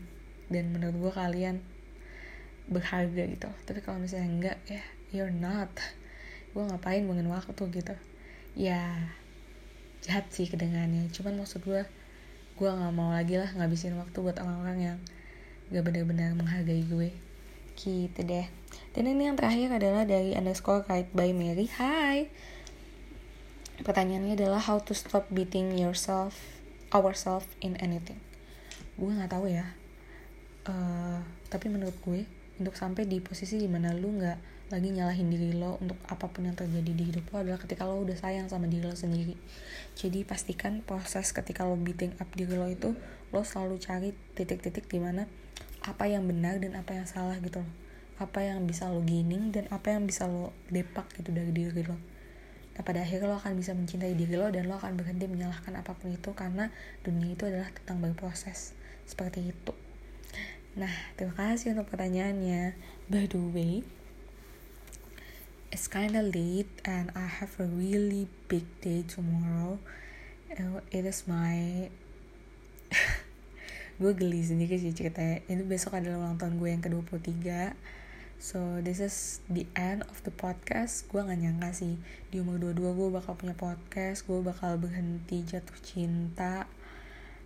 Dan 0.52 0.70
menurut 0.70 0.96
gue 0.96 1.12
kalian 1.12 1.64
berharga 2.68 3.24
gitu. 3.24 3.48
Tapi 3.64 3.80
kalau 3.82 3.98
misalnya 3.98 4.28
enggak 4.28 4.58
ya 4.68 4.82
you're 5.10 5.32
not. 5.32 5.72
Gue 6.52 6.62
ngapain 6.64 7.04
buangin 7.08 7.28
waktu 7.32 7.62
gitu? 7.72 7.94
Ya 8.54 9.10
jahat 10.04 10.30
sih 10.30 10.46
kedengarannya. 10.46 11.10
Cuman 11.10 11.40
maksud 11.40 11.64
gue 11.64 11.82
gue 12.58 12.66
nggak 12.66 12.90
mau 12.90 13.14
lagi 13.14 13.38
lah 13.38 13.46
ngabisin 13.54 13.94
waktu 13.94 14.18
buat 14.18 14.34
orang-orang 14.42 14.78
yang 14.82 14.98
gak 15.70 15.84
benar-benar 15.84 16.34
menghargai 16.34 16.82
gue 16.90 17.14
gitu 17.78 18.26
deh. 18.26 18.50
Dan 18.92 19.06
ini 19.06 19.30
yang 19.30 19.38
terakhir 19.38 19.78
adalah 19.78 20.02
dari 20.02 20.34
underscore 20.34 20.82
kite 20.82 21.14
by 21.14 21.30
Mary. 21.30 21.70
Hai. 21.70 22.26
Pertanyaannya 23.78 24.34
adalah 24.34 24.58
how 24.58 24.82
to 24.82 24.90
stop 24.90 25.30
beating 25.30 25.78
yourself 25.78 26.58
ourselves 26.90 27.46
in 27.62 27.78
anything. 27.78 28.18
Gue 28.98 29.14
nggak 29.14 29.30
tahu 29.30 29.46
ya. 29.46 29.70
Uh, 30.66 31.22
tapi 31.46 31.70
menurut 31.70 31.94
gue 32.02 32.26
untuk 32.58 32.74
sampai 32.74 33.06
di 33.06 33.22
posisi 33.22 33.56
di 33.56 33.70
mana 33.70 33.94
lu 33.94 34.18
nggak 34.18 34.58
lagi 34.68 34.92
nyalahin 34.92 35.32
diri 35.32 35.56
lo 35.56 35.80
untuk 35.80 35.96
apa 36.12 36.28
pun 36.28 36.44
yang 36.44 36.52
terjadi 36.52 36.92
di 36.92 37.04
hidup 37.08 37.24
lo 37.32 37.40
adalah 37.40 37.56
ketika 37.56 37.88
lo 37.88 38.04
udah 38.04 38.18
sayang 38.18 38.52
sama 38.52 38.68
diri 38.68 38.84
lo 38.84 38.92
sendiri. 38.92 39.32
Jadi 39.96 40.26
pastikan 40.28 40.84
proses 40.84 41.32
ketika 41.32 41.64
lo 41.64 41.78
beating 41.78 42.12
up 42.20 42.28
diri 42.36 42.52
lo 42.58 42.68
itu 42.68 42.92
lo 43.32 43.40
selalu 43.46 43.80
cari 43.80 44.10
titik-titik 44.36 44.90
di 44.90 44.98
mana 45.00 45.24
apa 45.88 46.04
yang 46.04 46.28
benar 46.28 46.60
dan 46.60 46.76
apa 46.76 46.92
yang 46.92 47.08
salah 47.08 47.40
gitu 47.40 47.64
loh 47.64 47.72
apa 48.20 48.44
yang 48.44 48.68
bisa 48.68 48.90
lo 48.92 49.00
gaining 49.00 49.54
dan 49.54 49.64
apa 49.72 49.96
yang 49.96 50.04
bisa 50.04 50.28
lo 50.28 50.52
depak 50.68 51.08
gitu 51.16 51.32
dari 51.32 51.48
diri 51.48 51.82
lo 51.88 51.96
nah 52.76 52.82
pada 52.84 53.00
akhirnya 53.00 53.32
lo 53.32 53.40
akan 53.40 53.56
bisa 53.56 53.72
mencintai 53.72 54.12
diri 54.12 54.36
lo 54.36 54.52
dan 54.52 54.68
lo 54.68 54.76
akan 54.76 55.00
berhenti 55.00 55.24
menyalahkan 55.24 55.72
apa 55.72 55.96
pun 55.96 56.12
itu 56.12 56.36
karena 56.36 56.68
dunia 57.00 57.32
itu 57.32 57.48
adalah 57.48 57.72
tentang 57.72 58.04
berproses 58.04 58.76
seperti 59.08 59.48
itu 59.48 59.72
Nah, 60.78 60.94
terima 61.18 61.34
kasih 61.34 61.74
untuk 61.74 61.90
pertanyaannya. 61.90 62.78
By 63.10 63.26
the 63.26 63.42
way, 63.50 63.82
it's 65.74 65.90
kinda 65.90 66.22
late 66.22 66.70
and 66.86 67.10
I 67.18 67.26
have 67.26 67.58
a 67.58 67.66
really 67.66 68.30
big 68.46 68.62
day 68.78 69.02
tomorrow. 69.02 69.82
Uh, 70.54 70.78
it 70.94 71.02
is 71.02 71.26
my 71.26 71.90
gue 73.98 74.12
geli 74.14 74.46
sendiri 74.46 74.78
sih 74.78 74.94
ceritanya. 74.94 75.42
Ini 75.50 75.66
besok 75.66 75.98
adalah 75.98 76.22
ulang 76.22 76.38
tahun 76.38 76.62
gue 76.62 76.68
yang 76.70 76.82
ke-23 76.86 77.74
so 78.38 78.78
this 78.86 79.02
is 79.02 79.42
the 79.50 79.66
end 79.74 80.06
of 80.06 80.22
the 80.22 80.30
podcast. 80.30 81.10
Gue 81.10 81.26
gak 81.26 81.34
nyangka 81.34 81.74
sih 81.74 81.98
di 82.30 82.38
umur 82.38 82.62
22 82.62 82.94
gue 82.94 83.08
bakal 83.10 83.34
punya 83.34 83.58
podcast. 83.58 84.22
Gue 84.22 84.38
bakal 84.38 84.78
berhenti 84.78 85.42
jatuh 85.42 85.74
cinta 85.82 86.70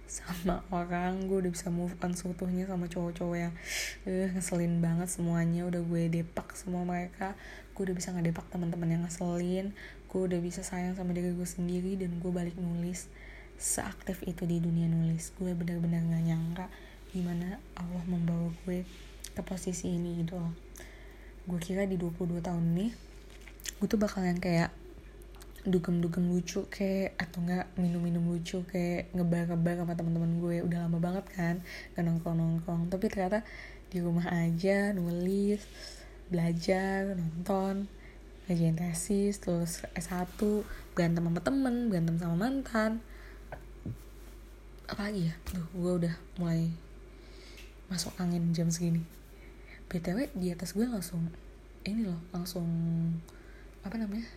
sama 0.04 0.60
orang. 0.68 1.24
Gue 1.24 1.48
udah 1.48 1.52
bisa 1.56 1.72
move 1.72 1.96
on 2.04 2.12
seutuhnya 2.12 2.68
sama 2.68 2.84
cowok-cowok 2.84 3.36
yang 3.40 3.56
uh, 4.04 4.28
ngeselin 4.36 4.84
banget 4.84 5.08
semuanya. 5.08 5.64
Udah 5.64 5.80
gue 5.80 6.02
depak 6.12 6.52
semua 6.52 6.84
mereka. 6.84 7.32
Gue 7.72 7.88
udah 7.88 7.96
bisa 7.96 8.12
ngedepak 8.12 8.44
teman-teman 8.52 8.92
yang 8.92 9.02
ngeselin. 9.08 9.72
Gue 10.12 10.28
udah 10.28 10.40
bisa 10.44 10.60
sayang 10.60 10.92
sama 11.00 11.16
diri 11.16 11.32
gue 11.32 11.48
sendiri 11.48 11.96
dan 11.96 12.20
gue 12.20 12.28
balik 12.28 12.60
nulis 12.60 13.08
seaktif 13.62 14.26
itu 14.26 14.42
di 14.42 14.58
dunia 14.58 14.90
nulis. 14.90 15.30
Gue 15.38 15.54
bener-bener 15.54 16.02
gak 16.02 16.24
nyangka 16.26 16.66
gimana 17.14 17.62
Allah 17.78 18.02
membawa 18.10 18.50
gue 18.66 18.82
ke 19.30 19.42
posisi 19.46 19.94
ini 19.94 20.26
gitu 20.26 20.34
loh. 20.34 20.50
Gue 21.46 21.62
kira 21.62 21.86
di 21.86 21.94
22 21.94 22.42
tahun 22.42 22.66
nih 22.74 22.90
gue 23.78 23.86
tuh 23.86 23.98
bakal 23.98 24.26
yang 24.26 24.42
kayak 24.42 24.74
dugem-dugem 25.62 26.26
lucu 26.26 26.66
kayak 26.66 27.14
atau 27.14 27.38
enggak 27.46 27.70
minum-minum 27.78 28.34
lucu 28.34 28.66
kayak 28.66 29.14
ngebar-ngebar 29.14 29.86
sama 29.86 29.94
teman-teman 29.94 30.32
gue. 30.42 30.56
Udah 30.66 30.90
lama 30.90 30.98
banget 30.98 31.24
kan 31.30 31.54
gak 31.94 32.02
nongkrong-nongkrong. 32.02 32.90
Tapi 32.90 33.06
ternyata 33.06 33.46
di 33.94 34.02
rumah 34.02 34.26
aja 34.26 34.90
nulis 34.90 35.62
belajar 36.32 37.12
nonton 37.12 37.86
ngajain 38.48 38.74
tesis 38.74 39.36
terus 39.36 39.84
S1 39.92 40.40
berantem 40.96 41.22
sama 41.22 41.40
temen 41.44 41.92
berantem 41.92 42.16
sama 42.16 42.36
mantan 42.40 43.04
apa 44.92 45.08
lagi 45.08 45.32
ya? 45.32 45.34
Tuh 45.48 45.64
gue 45.72 45.92
udah 46.04 46.14
mulai 46.36 46.68
masuk 47.88 48.12
angin 48.20 48.52
jam 48.52 48.68
segini. 48.68 49.00
Btw 49.88 50.28
di 50.36 50.52
atas 50.52 50.76
gue 50.76 50.84
langsung 50.84 51.32
ini 51.88 52.04
loh 52.04 52.20
langsung 52.28 52.68
apa 53.80 53.96
namanya? 53.96 54.28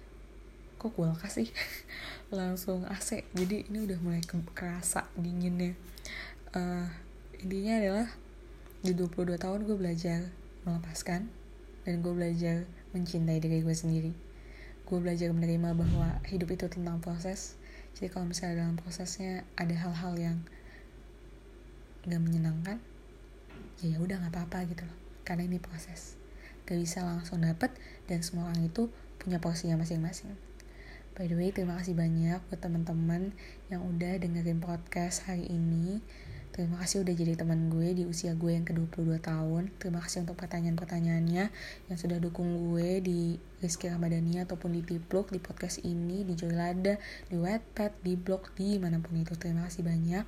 Kok 0.80 0.96
kulkas 0.96 1.44
sih? 1.44 1.52
Langsung 2.40 2.88
AC 2.88 3.28
jadi 3.36 3.68
ini 3.68 3.84
udah 3.84 4.00
mulai 4.00 4.24
kerasa 4.56 5.12
dinginnya. 5.20 5.76
Uh, 6.56 6.88
intinya 7.44 7.80
adalah 7.80 8.08
di 8.80 8.96
22 8.96 9.36
tahun 9.36 9.60
gue 9.68 9.76
belajar 9.76 10.32
melepaskan 10.64 11.28
dan 11.84 11.94
gue 12.00 12.14
belajar 12.16 12.64
mencintai 12.96 13.44
diri 13.44 13.60
gue 13.60 13.76
sendiri. 13.76 14.12
Gue 14.88 15.04
belajar 15.04 15.36
menerima 15.36 15.76
bahwa 15.76 16.24
hidup 16.32 16.56
itu 16.56 16.72
tentang 16.72 17.04
proses 17.04 17.60
jadi 17.96 18.12
kalau 18.12 18.28
misalnya 18.28 18.68
dalam 18.68 18.76
prosesnya 18.76 19.48
ada 19.56 19.72
hal-hal 19.72 20.14
yang 20.20 20.38
gak 22.06 22.22
menyenangkan 22.22 22.78
ya 23.80 24.00
udah 24.00 24.20
nggak 24.20 24.34
apa-apa 24.36 24.68
gitu 24.72 24.84
loh. 24.88 24.98
Karena 25.28 25.48
ini 25.48 25.60
proses. 25.60 26.20
Gak 26.68 26.80
bisa 26.80 27.04
langsung 27.04 27.44
dapet 27.44 27.72
dan 28.08 28.20
semua 28.24 28.52
orang 28.52 28.68
itu 28.68 28.92
punya 29.20 29.40
porsinya 29.40 29.80
masing-masing. 29.80 30.36
By 31.16 31.32
the 31.32 31.40
way, 31.40 31.56
terima 31.56 31.80
kasih 31.80 31.96
banyak 31.96 32.44
buat 32.52 32.60
teman-teman 32.60 33.32
yang 33.72 33.88
udah 33.88 34.20
dengerin 34.20 34.60
podcast 34.60 35.24
hari 35.24 35.48
ini. 35.48 36.04
Terima 36.56 36.80
kasih 36.80 37.04
udah 37.04 37.12
jadi 37.12 37.36
teman 37.36 37.68
gue 37.68 37.92
di 37.92 38.08
usia 38.08 38.32
gue 38.32 38.56
yang 38.56 38.64
ke-22 38.64 39.20
tahun. 39.20 39.76
Terima 39.76 40.00
kasih 40.00 40.24
untuk 40.24 40.40
pertanyaan-pertanyaannya 40.40 41.52
yang 41.92 41.98
sudah 42.00 42.16
dukung 42.24 42.72
gue 42.72 43.04
di 43.04 43.36
Rizky 43.60 43.92
Ramadhani 43.92 44.40
ataupun 44.40 44.72
di 44.72 44.80
Tipluk, 44.80 45.36
di 45.36 45.44
podcast 45.44 45.84
ini, 45.84 46.24
di 46.24 46.32
Joylada, 46.32 46.96
di 47.28 47.36
Wattpad, 47.36 48.00
di 48.00 48.16
blog, 48.16 48.56
di 48.56 48.80
mana 48.80 49.04
pun 49.04 49.20
itu. 49.20 49.36
Terima 49.36 49.68
kasih 49.68 49.84
banyak. 49.84 50.24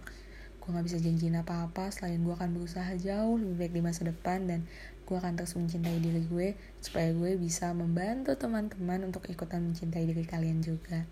gue 0.60 0.76
gak 0.76 0.84
bisa 0.84 1.00
janjiin 1.00 1.40
apa-apa 1.40 1.96
selain 1.96 2.20
gue 2.20 2.36
akan 2.36 2.60
berusaha 2.60 2.92
jauh 3.00 3.40
lebih 3.40 3.56
baik 3.56 3.74
di 3.80 3.82
masa 3.88 4.04
depan 4.04 4.52
dan 4.52 4.68
gue 5.08 5.16
akan 5.16 5.40
terus 5.40 5.56
mencintai 5.56 5.96
diri 6.04 6.28
gue 6.28 6.60
supaya 6.84 7.16
gue 7.16 7.40
bisa 7.40 7.72
membantu 7.72 8.36
teman-teman 8.36 9.08
untuk 9.08 9.24
ikutan 9.32 9.64
mencintai 9.64 10.04
diri 10.04 10.28
kalian 10.28 10.60
juga 10.60 11.08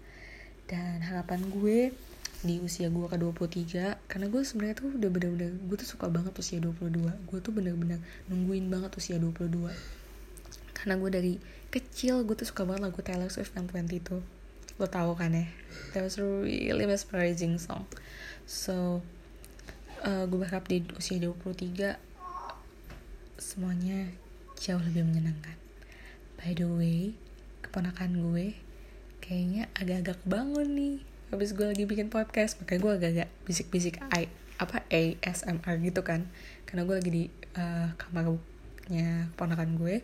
dan 0.67 0.99
harapan 1.07 1.39
gue 1.55 1.95
di 2.45 2.61
usia 2.61 2.93
gue 2.93 3.05
ke 3.09 3.17
23 3.17 4.05
karena 4.05 4.25
gue 4.29 4.41
sebenarnya 4.45 4.75
tuh 4.77 4.93
udah 4.93 5.09
bener-bener 5.09 5.51
gue 5.57 5.77
tuh 5.81 5.89
suka 5.97 6.05
banget 6.07 6.31
usia 6.37 6.61
22 6.61 7.01
gue 7.01 7.39
tuh 7.41 7.51
bener-bener 7.51 7.97
nungguin 8.29 8.69
banget 8.69 8.93
usia 8.95 9.17
22 9.17 9.73
karena 10.77 10.93
gue 11.01 11.09
dari 11.09 11.33
kecil 11.73 12.21
gue 12.21 12.37
tuh 12.37 12.45
suka 12.45 12.63
banget 12.63 12.85
lagu 12.85 13.01
Taylor 13.01 13.33
Swift 13.33 13.57
yang 13.57 13.65
22 13.65 14.35
lo 14.75 14.91
tau 14.91 15.15
kan 15.15 15.31
ya? 15.31 15.47
That 15.95 16.03
was 16.03 16.19
really 16.19 16.83
mesmerizing 16.83 17.55
song. 17.55 17.87
So 18.43 18.99
uh, 20.03 20.27
gue 20.27 20.35
berharap 20.35 20.67
di 20.67 20.83
usia 20.99 21.15
23 21.15 21.95
semuanya 23.39 24.11
jauh 24.59 24.83
lebih 24.83 25.07
menyenangkan. 25.07 25.55
By 26.35 26.51
the 26.59 26.67
way 26.67 27.15
keponakan 27.63 28.19
gue 28.19 28.59
kayaknya 29.23 29.71
agak-agak 29.79 30.19
bangun 30.27 30.67
nih 30.75 30.97
habis 31.35 31.51
gue 31.51 31.67
lagi 31.67 31.83
bikin 31.83 32.07
podcast 32.07 32.55
makanya 32.63 32.79
gue 32.79 32.91
agak-agak 32.95 33.29
bisik-bisik 33.43 33.99
I 34.15 34.31
apa 34.55 34.87
ASMR 34.87 35.75
gitu 35.83 36.01
kan. 36.01 36.31
Karena 36.63 36.87
gue 36.87 36.95
lagi 36.95 37.11
di 37.11 37.23
uh, 37.59 37.91
kamarnya 37.99 39.29
keponakan 39.35 39.75
gue. 39.75 39.99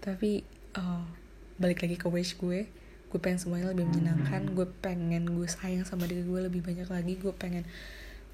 Tapi 0.00 0.40
uh, 0.80 1.04
balik 1.60 1.84
lagi 1.84 1.96
ke 2.00 2.08
wish 2.08 2.40
gue. 2.40 2.64
Gue 3.12 3.18
pengen 3.20 3.38
semuanya 3.38 3.70
lebih 3.76 3.86
menyenangkan. 3.92 4.56
Gue 4.56 4.66
pengen 4.80 5.28
gue 5.28 5.46
sayang 5.46 5.84
sama 5.84 6.08
diri 6.08 6.24
gue 6.24 6.40
lebih 6.48 6.64
banyak 6.64 6.88
lagi. 6.88 7.14
Gue 7.20 7.36
pengen 7.36 7.68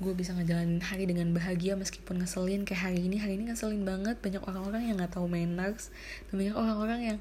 gue 0.01 0.17
bisa 0.17 0.33
ngejalanin 0.33 0.81
hari 0.81 1.05
dengan 1.05 1.35
bahagia 1.35 1.75
meskipun 1.77 2.23
ngeselin. 2.23 2.63
Kayak 2.63 2.95
hari 2.95 3.05
ini 3.05 3.19
hari 3.19 3.37
ini 3.37 3.51
ngeselin 3.51 3.83
banget. 3.83 4.23
Banyak 4.23 4.47
orang-orang 4.47 4.87
yang 4.87 4.97
nggak 5.03 5.19
tahu 5.19 5.27
manners. 5.27 5.91
Banyak 6.31 6.55
orang-orang 6.55 7.01
yang 7.03 7.19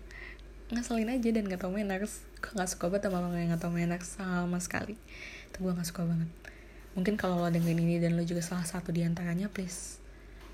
ngeselin 0.69 1.09
aja 1.09 1.29
dan 1.33 1.49
nggak 1.49 1.65
tahu 1.65 1.73
manners 1.73 2.28
gue 2.39 2.51
nggak 2.55 2.69
suka 2.71 2.87
banget 2.87 3.11
sama 3.11 3.23
orang 3.23 3.39
yang 3.39 3.49
nggak 3.51 3.61
tahu 3.61 3.73
manners 3.75 4.09
sama 4.15 4.57
sekali. 4.63 4.95
Itu 5.51 5.57
gue 5.63 5.71
nggak 5.75 5.87
suka 5.87 6.07
banget. 6.07 6.29
Mungkin 6.97 7.15
kalau 7.19 7.39
lo 7.39 7.47
dengerin 7.51 7.79
ini 7.79 8.01
dan 8.01 8.15
lo 8.15 8.23
juga 8.23 8.41
salah 8.41 8.65
satu 8.65 8.89
di 8.89 9.05
antaranya 9.05 9.47
please 9.47 9.99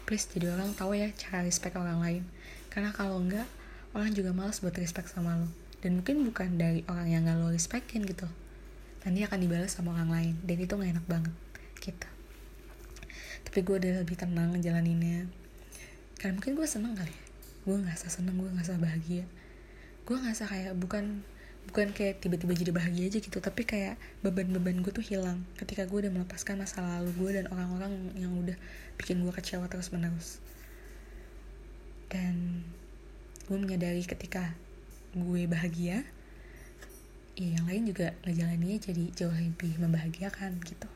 please 0.06 0.30
jadi 0.30 0.54
orang 0.54 0.78
tahu 0.78 0.94
ya 0.94 1.10
cara 1.18 1.42
respect 1.42 1.74
orang 1.78 1.98
lain. 2.02 2.24
Karena 2.70 2.94
kalau 2.94 3.18
enggak 3.18 3.48
orang 3.96 4.12
juga 4.12 4.36
malas 4.36 4.60
buat 4.62 4.76
respect 4.76 5.10
sama 5.10 5.40
lo. 5.40 5.50
Dan 5.82 6.02
mungkin 6.02 6.26
bukan 6.26 6.58
dari 6.58 6.82
orang 6.90 7.08
yang 7.10 7.30
gak 7.30 7.38
lo 7.38 7.54
respectin 7.54 8.04
gitu. 8.04 8.26
Nanti 9.06 9.22
akan 9.22 9.38
dibalas 9.38 9.74
sama 9.74 9.94
orang 9.94 10.10
lain. 10.10 10.34
Dan 10.42 10.58
itu 10.62 10.74
gak 10.74 10.92
enak 10.98 11.06
banget. 11.06 11.34
Gitu. 11.78 12.08
Tapi 13.46 13.60
gue 13.62 13.76
udah 13.78 13.92
lebih 14.02 14.18
tenang 14.18 14.58
ngejalaninnya. 14.58 15.30
Karena 16.18 16.42
mungkin 16.42 16.58
gue 16.58 16.68
seneng 16.68 16.98
kali 16.98 17.14
ya. 17.14 17.24
Gue 17.70 17.76
ngerasa 17.82 18.10
seneng 18.10 18.36
gue 18.42 18.50
ngerasa 18.50 18.82
bahagia. 18.82 19.26
Gue 20.10 20.18
ngerasa 20.18 20.50
kayak 20.50 20.74
bukan 20.78 21.22
bukan 21.72 21.92
kayak 21.92 22.22
tiba-tiba 22.22 22.54
jadi 22.54 22.72
bahagia 22.72 23.06
aja 23.10 23.20
gitu 23.20 23.38
tapi 23.42 23.66
kayak 23.66 23.98
beban-beban 24.22 24.80
gue 24.86 24.94
tuh 24.94 25.04
hilang 25.04 25.44
ketika 25.58 25.86
gue 25.90 26.08
udah 26.08 26.14
melepaskan 26.14 26.62
masa 26.62 26.86
lalu 26.86 27.12
gue 27.18 27.30
dan 27.42 27.46
orang-orang 27.52 28.14
yang 28.16 28.32
udah 28.38 28.56
bikin 28.96 29.22
gue 29.22 29.34
kecewa 29.34 29.66
terus 29.68 29.90
menerus 29.90 30.40
dan 32.10 32.64
gue 33.46 33.58
menyadari 33.58 34.02
ketika 34.06 34.54
gue 35.16 35.46
bahagia 35.46 36.06
ya 37.36 37.60
yang 37.60 37.68
lain 37.68 37.84
juga 37.92 38.16
ngejalaninnya 38.24 38.80
jadi 38.80 39.04
jauh 39.12 39.36
lebih 39.36 39.76
membahagiakan 39.76 40.56
gitu. 40.64 40.88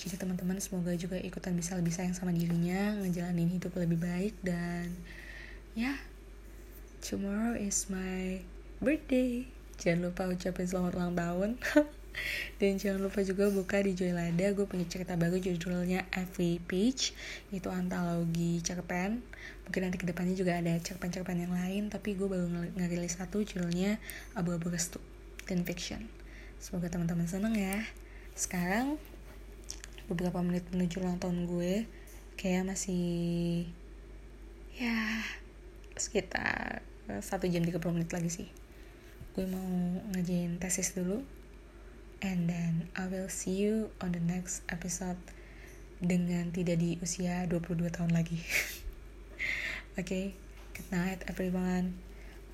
Jadi 0.00 0.14
teman-teman 0.16 0.56
semoga 0.56 0.96
juga 0.96 1.20
ikutan 1.20 1.52
bisa 1.52 1.76
lebih 1.76 1.92
sayang 1.92 2.16
sama 2.16 2.32
dirinya 2.32 2.96
ngejalanin 3.02 3.60
hidup 3.60 3.76
lebih 3.76 4.00
baik 4.00 4.34
dan 4.40 4.88
ya 5.76 6.00
tomorrow 7.04 7.52
is 7.52 7.92
my 7.92 8.40
birthday 8.80 9.44
jangan 9.80 10.10
lupa 10.10 10.28
ucapin 10.28 10.66
selamat 10.68 10.92
ulang 10.98 11.14
tahun. 11.16 11.50
Dan 12.60 12.76
jangan 12.76 13.08
lupa 13.08 13.24
juga 13.24 13.48
buka 13.48 13.80
di 13.80 13.96
Joylada. 13.96 14.52
Gue 14.52 14.68
punya 14.68 14.84
cerita 14.84 15.16
baru 15.16 15.40
judulnya 15.40 16.04
Every 16.12 16.60
Page 16.60 17.16
itu 17.48 17.68
antologi 17.72 18.60
cerpen. 18.60 19.24
Mungkin 19.64 19.80
nanti 19.88 19.96
ke 19.96 20.04
depannya 20.04 20.36
juga 20.36 20.60
ada 20.60 20.76
cerpen-cerpen 20.76 21.48
yang 21.48 21.54
lain 21.56 21.88
tapi 21.88 22.12
gue 22.12 22.28
baru 22.28 22.46
ngerilis 22.76 23.16
satu 23.16 23.40
judulnya 23.40 23.96
Abu-Abu 24.36 24.68
Restu 24.68 25.00
dan 25.48 25.64
Fiction. 25.64 26.04
Semoga 26.60 26.92
teman-teman 26.92 27.24
seneng 27.24 27.56
ya. 27.56 27.80
Sekarang 28.36 29.00
beberapa 30.06 30.44
menit 30.44 30.68
menuju 30.68 31.00
ulang 31.00 31.16
tahun 31.16 31.48
gue 31.48 31.88
kayak 32.36 32.68
masih 32.68 33.64
ya 34.76 35.24
sekitar 35.96 36.80
satu 37.20 37.44
jam 37.48 37.64
30 37.64 37.76
menit 37.92 38.10
lagi 38.10 38.30
sih 38.32 38.48
gue 39.32 39.48
mau 39.48 39.68
ngajain 40.12 40.60
tesis 40.60 40.92
dulu 40.92 41.24
and 42.20 42.46
then 42.46 42.88
I 42.94 43.08
will 43.08 43.32
see 43.32 43.56
you 43.56 43.90
on 43.98 44.12
the 44.12 44.22
next 44.22 44.62
episode 44.68 45.18
dengan 46.02 46.50
tidak 46.54 46.82
di 46.82 46.98
usia 46.98 47.46
22 47.46 47.88
tahun 47.94 48.10
lagi. 48.10 48.42
Oke, 49.96 50.02
okay, 50.02 50.24
good 50.74 50.88
night 50.90 51.22
everyone. 51.30 51.98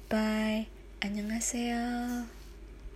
Bye. 0.09 0.69
Annyeonghaseyo. 0.99 2.38